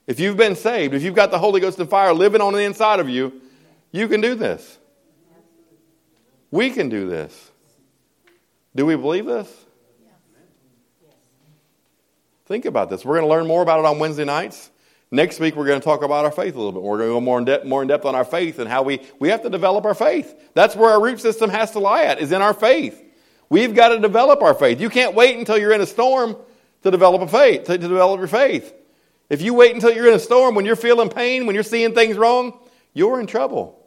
If 0.07 0.21
you've 0.21 0.37
been 0.37 0.55
saved, 0.55 0.95
if 0.95 1.03
you've 1.03 1.15
got 1.15 1.31
the 1.31 1.39
Holy 1.39 1.61
Ghost 1.61 1.79
and 1.79 1.89
fire 1.89 2.13
living 2.13 2.41
on 2.41 2.53
the 2.53 2.63
inside 2.63 3.01
of 3.01 3.09
you, 3.09 3.41
you 3.91 4.09
can 4.09 4.21
do 4.21 4.35
this. 4.35 4.79
We 6.51 6.71
can 6.71 6.89
do 6.89 7.09
this. 7.09 7.51
Do 8.75 8.87
we 8.87 8.97
believe 8.97 9.27
this? 9.27 9.49
Think 12.47 12.65
about 12.65 12.91
this. 12.91 13.05
We're 13.05 13.15
going 13.15 13.25
to 13.25 13.31
learn 13.31 13.47
more 13.47 13.63
about 13.63 13.79
it 13.79 13.87
on 13.87 13.99
Wednesday 13.99 14.25
nights. 14.25 14.71
Next 15.15 15.41
week, 15.41 15.57
we're 15.57 15.67
going 15.67 15.79
to 15.79 15.85
talk 15.85 16.03
about 16.03 16.25
our 16.25 16.31
faith 16.31 16.55
a 16.55 16.57
little 16.57 16.73
bit. 16.73 16.81
We're 16.81 16.97
going 16.97 17.11
to 17.11 17.15
go 17.17 17.21
more 17.21 17.39
in, 17.39 17.45
depth, 17.45 17.67
more 17.67 17.83
in 17.83 17.89
depth 17.89 18.07
on 18.07 18.15
our 18.15 18.25
faith 18.25 18.59
and 18.59 18.67
how 18.67 18.83
we, 18.83 18.99
we 19.19 19.29
have 19.29 19.43
to 19.43 19.51
develop 19.51 19.85
our 19.85 19.93
faith. 19.93 20.35
That's 20.55 20.75
where 20.75 20.91
our 20.91 21.03
root 21.03 21.21
system 21.21 21.51
has 21.51 21.73
to 21.73 21.81
lie 21.81 22.05
at, 22.05 22.19
is 22.19 22.33
in 22.33 22.41
our 22.41 22.55
faith. 22.55 23.05
We've 23.51 23.75
got 23.75 23.91
to 23.91 23.99
develop 23.99 24.41
our 24.41 24.55
faith. 24.55 24.81
You 24.81 24.89
can't 24.89 25.15
wait 25.15 25.39
until 25.39 25.59
you're 25.59 25.75
in 25.75 25.83
a 25.83 25.87
storm 25.87 26.35
to 26.83 26.91
develop 26.91 27.21
a 27.21 27.29
faith, 27.29 27.65
to, 27.65 27.77
to 27.77 27.89
develop 27.89 28.21
your 28.21 28.27
faith. 28.27 28.73
If 29.29 29.43
you 29.43 29.53
wait 29.53 29.75
until 29.75 29.93
you're 29.93 30.09
in 30.09 30.15
a 30.15 30.19
storm, 30.19 30.55
when 30.55 30.65
you're 30.65 30.77
feeling 30.77 31.11
pain, 31.11 31.45
when 31.45 31.55
you're 31.55 31.63
seeing 31.63 31.93
things 31.93 32.17
wrong, 32.17 32.59
you're 32.95 33.21
in 33.21 33.27
trouble. 33.27 33.87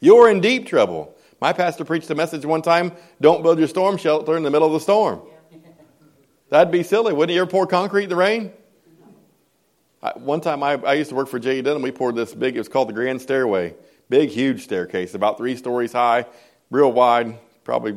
You're 0.00 0.30
in 0.30 0.40
deep 0.40 0.66
trouble. 0.66 1.14
My 1.38 1.52
pastor 1.52 1.84
preached 1.84 2.08
a 2.08 2.14
message 2.14 2.46
one 2.46 2.62
time 2.62 2.92
don't 3.20 3.42
build 3.42 3.58
your 3.58 3.68
storm 3.68 3.98
shelter 3.98 4.38
in 4.38 4.42
the 4.42 4.50
middle 4.50 4.68
of 4.68 4.72
the 4.72 4.80
storm. 4.80 5.20
That'd 6.48 6.72
be 6.72 6.82
silly. 6.82 7.12
Wouldn't 7.12 7.34
you 7.34 7.42
ever 7.42 7.50
pour 7.50 7.66
concrete 7.66 8.04
in 8.04 8.08
the 8.08 8.16
rain? 8.16 8.54
One 10.16 10.42
time 10.42 10.62
I, 10.62 10.72
I, 10.74 10.94
used 10.94 11.08
to 11.10 11.16
work 11.16 11.28
for 11.28 11.38
J.E. 11.38 11.62
Dunham. 11.62 11.80
We 11.80 11.90
poured 11.90 12.14
this 12.14 12.34
big, 12.34 12.56
it 12.56 12.58
was 12.58 12.68
called 12.68 12.90
the 12.90 12.92
Grand 12.92 13.22
Stairway. 13.22 13.74
Big, 14.10 14.28
huge 14.28 14.64
staircase, 14.64 15.14
about 15.14 15.38
three 15.38 15.56
stories 15.56 15.92
high, 15.92 16.26
real 16.70 16.92
wide, 16.92 17.38
probably 17.64 17.96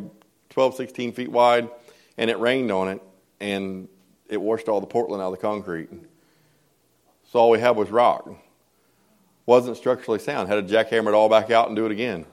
12, 0.50 0.76
16 0.76 1.12
feet 1.12 1.30
wide. 1.30 1.70
And 2.17 2.30
it 2.30 2.39
rained 2.39 2.72
on 2.72 2.88
it, 2.88 3.02
and 3.41 3.89
it 4.30 4.38
washed 4.38 4.70
all 4.70 4.80
the 4.80 4.88
Portland 4.88 5.22
out 5.22 5.34
of 5.34 5.39
the 5.39 5.41
concrete. 5.41 5.89
So 7.30 7.39
all 7.39 7.50
we 7.50 7.60
had 7.60 7.72
was 7.72 7.91
rock. 7.91 8.30
Wasn't 9.46 9.76
structurally 9.76 10.20
sound. 10.20 10.48
Had 10.48 10.65
to 10.65 10.74
jackhammer 10.74 11.08
it 11.08 11.13
all 11.13 11.28
back 11.28 11.52
out 11.52 11.67
and 11.67 11.76
do 11.76 11.86
it 11.86 11.91
again. 11.91 12.26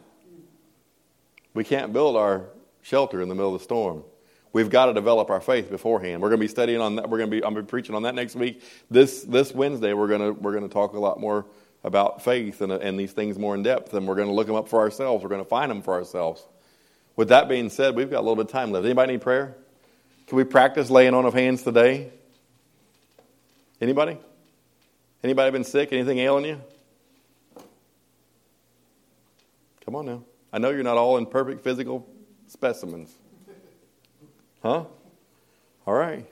We 1.52 1.64
can't 1.64 1.92
build 1.92 2.16
our 2.16 2.46
shelter 2.82 3.20
in 3.20 3.28
the 3.28 3.34
middle 3.34 3.52
of 3.52 3.60
the 3.60 3.64
storm. 3.64 4.04
We've 4.54 4.70
got 4.70 4.86
to 4.86 4.94
develop 4.94 5.30
our 5.30 5.40
faith 5.40 5.68
beforehand. 5.68 6.22
We're 6.22 6.28
going 6.28 6.38
to 6.38 6.44
be 6.44 6.48
studying 6.48 6.80
on 6.80 6.94
that. 6.96 7.10
We're 7.10 7.18
going 7.18 7.28
to 7.28 7.36
be 7.36 7.44
I'm 7.44 7.54
going 7.54 7.56
to 7.56 7.62
be 7.64 7.70
preaching 7.70 7.96
on 7.96 8.04
that 8.04 8.14
next 8.14 8.36
week. 8.36 8.62
This 8.88 9.24
this 9.24 9.52
Wednesday 9.52 9.92
we're 9.92 10.06
going 10.06 10.20
to 10.20 10.30
we're 10.30 10.52
going 10.52 10.66
to 10.66 10.72
talk 10.72 10.94
a 10.94 11.00
lot 11.00 11.18
more 11.18 11.44
about 11.82 12.22
faith 12.22 12.60
and, 12.60 12.70
and 12.70 12.98
these 12.98 13.10
things 13.10 13.36
more 13.36 13.56
in 13.56 13.64
depth, 13.64 13.92
and 13.94 14.06
we're 14.06 14.14
going 14.14 14.28
to 14.28 14.32
look 14.32 14.46
them 14.46 14.54
up 14.54 14.68
for 14.68 14.78
ourselves. 14.78 15.24
We're 15.24 15.28
going 15.28 15.42
to 15.42 15.48
find 15.48 15.70
them 15.70 15.82
for 15.82 15.94
ourselves. 15.94 16.46
With 17.16 17.28
that 17.30 17.48
being 17.48 17.68
said, 17.68 17.96
we've 17.96 18.08
got 18.08 18.20
a 18.20 18.22
little 18.22 18.36
bit 18.36 18.46
of 18.46 18.52
time 18.52 18.70
left. 18.70 18.84
Anybody 18.84 19.14
need 19.14 19.22
prayer? 19.22 19.56
Can 20.28 20.36
we 20.36 20.44
practice 20.44 20.88
laying 20.88 21.14
on 21.14 21.26
of 21.26 21.34
hands 21.34 21.64
today? 21.64 22.12
Anybody? 23.80 24.18
Anybody 25.24 25.50
been 25.50 25.64
sick? 25.64 25.92
Anything 25.92 26.18
ailing 26.20 26.44
you? 26.44 26.60
Come 29.84 29.96
on 29.96 30.06
now. 30.06 30.22
I 30.52 30.58
know 30.58 30.70
you're 30.70 30.84
not 30.84 30.96
all 30.96 31.16
in 31.16 31.26
perfect 31.26 31.64
physical 31.64 32.08
specimens. 32.46 33.12
Huh? 34.64 34.84
All 35.86 35.94
right. 35.94 36.26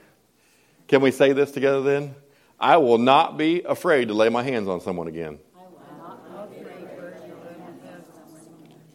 Can 0.87 1.01
we 1.01 1.11
say 1.11 1.33
this 1.33 1.51
together 1.51 1.83
then? 1.83 2.15
I 2.59 2.77
will 2.77 2.97
not 2.97 3.37
be 3.37 3.61
afraid 3.61 4.07
to 4.07 4.15
lay 4.15 4.29
my 4.29 4.41
hands 4.41 4.67
on 4.67 4.81
someone 4.81 5.07
again. 5.07 5.37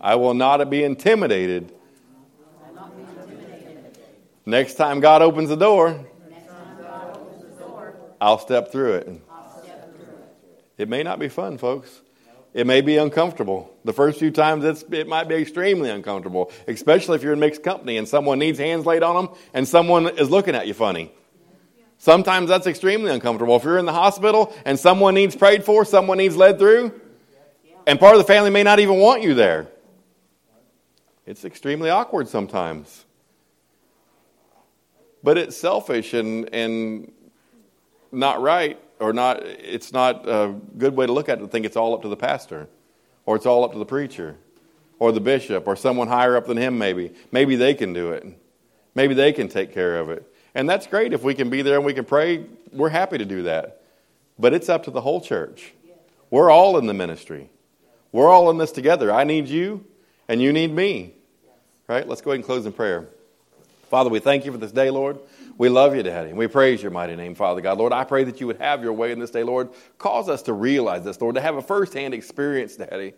I 0.01 0.17
will 0.17 0.35
not 0.35 0.69
be 0.69 0.83
intimidated. 0.83 1.73
Next 4.45 4.75
time 4.75 4.99
God 4.99 5.23
opens 5.23 5.51
the 5.51 5.57
door, 5.57 6.05
I'll 8.21 8.39
step 8.41 8.73
through 8.73 8.95
it. 8.95 9.21
It 10.79 10.89
may 10.89 11.05
not 11.05 11.21
be 11.21 11.29
fun, 11.29 11.59
folks. 11.59 12.01
It 12.59 12.67
may 12.67 12.81
be 12.81 12.97
uncomfortable. 12.97 13.73
The 13.85 13.93
first 13.93 14.19
few 14.19 14.33
times 14.33 14.83
it 14.91 15.07
might 15.07 15.29
be 15.29 15.37
extremely 15.37 15.91
uncomfortable, 15.91 16.51
especially 16.67 17.15
if 17.15 17.23
you're 17.23 17.35
in 17.35 17.39
mixed 17.39 17.63
company 17.63 17.99
and 17.99 18.09
someone 18.09 18.41
needs 18.41 18.59
hands 18.59 18.85
laid 18.85 19.05
on 19.05 19.15
them 19.15 19.37
and 19.55 19.69
someone 19.69 20.09
is 20.19 20.29
looking 20.29 20.57
at 20.57 20.67
you 20.67 20.75
funny. 20.75 21.13
Sometimes 21.99 22.49
that's 22.49 22.67
extremely 22.67 23.13
uncomfortable. 23.13 23.55
If 23.55 23.63
you're 23.63 23.79
in 23.79 23.87
the 23.87 23.93
hospital 23.93 24.53
and 24.65 24.77
someone 24.77 25.15
needs 25.15 25.37
prayed 25.37 25.63
for, 25.63 25.85
someone 25.85 26.19
needs 26.19 26.35
led 26.35 26.59
through, 26.59 27.01
and 27.87 28.01
part 28.01 28.17
of 28.17 28.19
the 28.19 28.27
family 28.27 28.51
may 28.51 28.65
not 28.65 28.81
even 28.81 28.97
want 28.97 29.23
you 29.23 29.35
there. 29.35 29.69
It's 31.27 31.45
extremely 31.45 31.91
awkward 31.91 32.27
sometimes. 32.27 33.05
But 35.23 35.39
it's 35.39 35.57
selfish 35.57 36.13
and, 36.13 36.53
and 36.53 37.13
not 38.13 38.41
right, 38.41 38.81
or 39.01 39.13
not, 39.13 39.43
it's 39.45 39.93
not 39.93 40.29
a 40.29 40.55
good 40.77 40.97
way 40.97 41.07
to 41.07 41.13
look 41.13 41.29
at 41.29 41.39
it 41.39 41.41
to 41.43 41.49
think 41.49 41.67
it's 41.67 41.77
all 41.77 41.95
up 41.95 42.03
to 42.03 42.09
the 42.09 42.17
pastor, 42.17 42.69
or 43.27 43.37
it's 43.37 43.47
all 43.47 43.65
up 43.65 43.73
to 43.73 43.79
the 43.79 43.87
preacher, 43.87 44.37
or 44.99 45.13
the 45.13 45.21
bishop, 45.21 45.67
or 45.67 45.77
someone 45.77 46.09
higher 46.09 46.37
up 46.37 46.47
than 46.47 46.57
him, 46.57 46.79
maybe. 46.79 47.13
Maybe 47.31 47.57
they 47.57 47.75
can 47.75 47.93
do 47.93 48.13
it. 48.13 48.27
Maybe 48.95 49.15
they 49.15 49.33
can 49.33 49.49
take 49.49 49.73
care 49.73 49.99
of 49.99 50.11
it. 50.11 50.25
And 50.55 50.69
that's 50.69 50.87
great 50.87 51.13
if 51.13 51.23
we 51.23 51.35
can 51.35 51.51
be 51.51 51.63
there 51.63 51.77
and 51.77 51.85
we 51.85 51.95
can 51.95 52.05
pray. 52.05 52.47
We're 52.73 52.89
happy 52.89 53.19
to 53.19 53.25
do 53.25 53.45
that. 53.45 53.83
But 54.39 54.55
it's 54.55 54.69
up 54.69 54.85
to 54.85 54.91
the 54.91 55.01
whole 55.01 55.21
church. 55.21 55.73
We're 56.31 56.51
all 56.51 56.79
in 56.79 56.87
the 56.87 56.95
ministry. 56.95 57.51
We're 58.11 58.29
all 58.29 58.51
in 58.51 58.59
this 58.59 58.73
together. 58.73 59.13
I 59.13 59.25
need 59.25 59.49
you, 59.49 59.85
and 60.27 60.43
you 60.43 60.53
need 60.53 60.73
me. 60.73 61.15
Right? 61.87 62.09
Let's 62.09 62.21
go 62.21 62.31
ahead 62.31 62.39
and 62.39 62.45
close 62.45 62.67
in 62.67 62.73
prayer. 62.73 63.09
Father, 63.89 64.11
we 64.11 64.19
thank 64.19 64.45
you 64.45 64.53
for 64.53 64.59
this 64.59 64.73
day, 64.73 64.91
Lord. 64.91 65.19
We 65.59 65.69
love 65.69 65.97
you, 65.97 66.05
Daddy, 66.05 66.29
and 66.29 66.39
we 66.39 66.47
praise 66.47 66.81
your 66.81 66.93
mighty 66.93 67.17
name, 67.17 67.35
Father 67.35 67.61
God. 67.61 67.79
Lord, 67.79 67.93
I 67.93 68.05
pray 68.05 68.23
that 68.25 68.41
you 68.41 68.47
would 68.47 68.61
have 68.61 68.85
your 68.85 68.93
way 68.93 69.11
in 69.11 69.19
this 69.19 69.33
day, 69.33 69.43
Lord. 69.43 69.71
Cause 69.99 70.29
us 70.29 70.43
to 70.43 70.53
realize 70.53 71.03
this, 71.03 71.21
Lord, 71.21 71.35
to 71.35 71.41
have 71.41 71.57
a 71.57 71.63
firsthand 71.63 72.15
experience, 72.15 72.77
Daddy, 72.77 73.15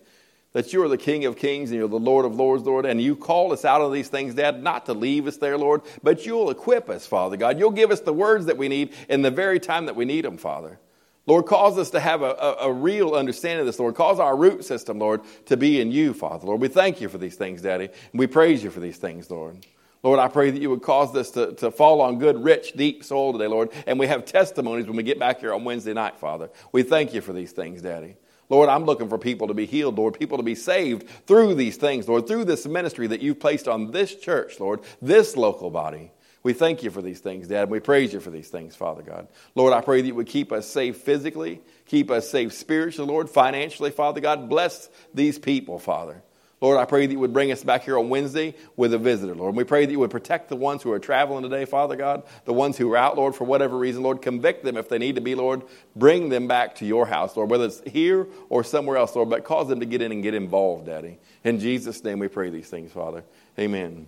that 0.54 0.72
you 0.72 0.82
are 0.82 0.88
the 0.88 0.96
King 0.96 1.26
of 1.26 1.36
kings 1.36 1.70
and 1.70 1.78
you're 1.78 1.86
the 1.86 1.98
Lord 1.98 2.24
of 2.24 2.34
lords, 2.34 2.64
Lord, 2.64 2.86
and 2.86 2.98
you 3.00 3.14
call 3.14 3.52
us 3.52 3.66
out 3.66 3.82
of 3.82 3.92
these 3.92 4.08
things, 4.08 4.34
Dad, 4.34 4.62
not 4.62 4.86
to 4.86 4.94
leave 4.94 5.26
us 5.26 5.36
there, 5.36 5.58
Lord, 5.58 5.82
but 6.02 6.24
you'll 6.24 6.48
equip 6.48 6.88
us, 6.88 7.06
Father 7.06 7.36
God. 7.36 7.58
You'll 7.58 7.72
give 7.72 7.90
us 7.90 8.00
the 8.00 8.14
words 8.14 8.46
that 8.46 8.56
we 8.56 8.68
need 8.68 8.94
in 9.10 9.20
the 9.20 9.30
very 9.30 9.60
time 9.60 9.84
that 9.84 9.94
we 9.94 10.06
need 10.06 10.24
them, 10.24 10.38
Father. 10.38 10.80
Lord, 11.26 11.44
cause 11.44 11.76
us 11.76 11.90
to 11.90 12.00
have 12.00 12.22
a, 12.22 12.30
a, 12.30 12.56
a, 12.68 12.72
real 12.72 13.14
understanding 13.14 13.60
of 13.60 13.66
this, 13.66 13.78
Lord. 13.78 13.94
Cause 13.94 14.18
our 14.18 14.34
root 14.34 14.64
system, 14.64 14.98
Lord, 14.98 15.20
to 15.44 15.58
be 15.58 15.78
in 15.78 15.92
you, 15.92 16.14
Father. 16.14 16.46
Lord, 16.46 16.62
we 16.62 16.68
thank 16.68 17.02
you 17.02 17.10
for 17.10 17.18
these 17.18 17.36
things, 17.36 17.60
Daddy, 17.60 17.84
and 17.84 18.18
we 18.18 18.26
praise 18.26 18.64
you 18.64 18.70
for 18.70 18.80
these 18.80 18.96
things, 18.96 19.30
Lord. 19.30 19.58
Lord, 20.02 20.18
I 20.18 20.28
pray 20.28 20.50
that 20.50 20.62
you 20.62 20.70
would 20.70 20.82
cause 20.82 21.12
this 21.12 21.30
to, 21.32 21.52
to 21.54 21.70
fall 21.70 22.00
on 22.00 22.18
good, 22.18 22.42
rich, 22.42 22.72
deep 22.72 23.04
soil 23.04 23.32
today, 23.32 23.48
Lord, 23.48 23.70
and 23.86 23.98
we 23.98 24.06
have 24.06 24.24
testimonies 24.24 24.86
when 24.86 24.96
we 24.96 25.02
get 25.02 25.18
back 25.18 25.40
here 25.40 25.52
on 25.52 25.64
Wednesday 25.64 25.92
night, 25.92 26.16
Father. 26.16 26.48
We 26.72 26.82
thank 26.82 27.12
you 27.12 27.20
for 27.20 27.32
these 27.32 27.52
things, 27.52 27.82
Daddy. 27.82 28.16
Lord, 28.48 28.68
I'm 28.68 28.84
looking 28.84 29.08
for 29.08 29.18
people 29.18 29.48
to 29.48 29.54
be 29.54 29.66
healed, 29.66 29.98
Lord, 29.98 30.18
people 30.18 30.38
to 30.38 30.42
be 30.42 30.54
saved 30.56 31.08
through 31.26 31.54
these 31.54 31.76
things, 31.76 32.08
Lord, 32.08 32.26
through 32.26 32.46
this 32.46 32.66
ministry 32.66 33.06
that 33.08 33.20
you've 33.20 33.38
placed 33.38 33.68
on 33.68 33.90
this 33.90 34.14
church, 34.14 34.58
Lord, 34.58 34.80
this 35.00 35.36
local 35.36 35.70
body. 35.70 36.10
We 36.42 36.54
thank 36.54 36.82
you 36.82 36.90
for 36.90 37.02
these 37.02 37.20
things, 37.20 37.48
Dad. 37.48 37.64
And 37.64 37.70
we 37.70 37.80
praise 37.80 38.12
you 38.14 38.20
for 38.20 38.30
these 38.30 38.48
things, 38.48 38.74
Father 38.74 39.02
God. 39.02 39.28
Lord, 39.54 39.72
I 39.74 39.82
pray 39.82 40.00
that 40.00 40.06
you 40.06 40.14
would 40.14 40.26
keep 40.26 40.52
us 40.52 40.66
safe 40.66 40.96
physically, 40.96 41.60
keep 41.86 42.10
us 42.10 42.30
safe 42.30 42.54
spiritually, 42.54 43.10
Lord, 43.10 43.28
financially, 43.28 43.90
Father 43.90 44.20
God. 44.20 44.48
Bless 44.48 44.88
these 45.12 45.38
people, 45.38 45.78
Father. 45.78 46.22
Lord, 46.60 46.76
I 46.76 46.84
pray 46.84 47.06
that 47.06 47.12
you 47.12 47.18
would 47.20 47.32
bring 47.32 47.52
us 47.52 47.64
back 47.64 47.84
here 47.84 47.98
on 47.98 48.10
Wednesday 48.10 48.54
with 48.76 48.92
a 48.92 48.98
visitor, 48.98 49.34
Lord. 49.34 49.50
And 49.50 49.56
we 49.56 49.64
pray 49.64 49.86
that 49.86 49.92
you 49.92 49.98
would 50.00 50.10
protect 50.10 50.50
the 50.50 50.56
ones 50.56 50.82
who 50.82 50.92
are 50.92 50.98
traveling 50.98 51.42
today, 51.42 51.64
Father 51.64 51.96
God, 51.96 52.22
the 52.44 52.52
ones 52.52 52.76
who 52.76 52.92
are 52.92 52.98
out, 52.98 53.16
Lord, 53.16 53.34
for 53.34 53.44
whatever 53.44 53.78
reason, 53.78 54.02
Lord. 54.02 54.20
Convict 54.20 54.62
them 54.62 54.76
if 54.76 54.86
they 54.88 54.98
need 54.98 55.14
to 55.14 55.22
be, 55.22 55.34
Lord. 55.34 55.62
Bring 55.96 56.28
them 56.28 56.46
back 56.46 56.74
to 56.76 56.84
your 56.84 57.06
house, 57.06 57.34
Lord, 57.34 57.48
whether 57.48 57.64
it's 57.64 57.80
here 57.90 58.26
or 58.50 58.62
somewhere 58.62 58.98
else, 58.98 59.16
Lord, 59.16 59.30
but 59.30 59.42
cause 59.42 59.68
them 59.68 59.80
to 59.80 59.86
get 59.86 60.02
in 60.02 60.12
and 60.12 60.22
get 60.22 60.34
involved, 60.34 60.86
Daddy. 60.86 61.18
In 61.44 61.58
Jesus' 61.58 62.04
name 62.04 62.18
we 62.18 62.28
pray 62.28 62.50
these 62.50 62.68
things, 62.68 62.92
Father. 62.92 63.24
Amen. 63.58 64.06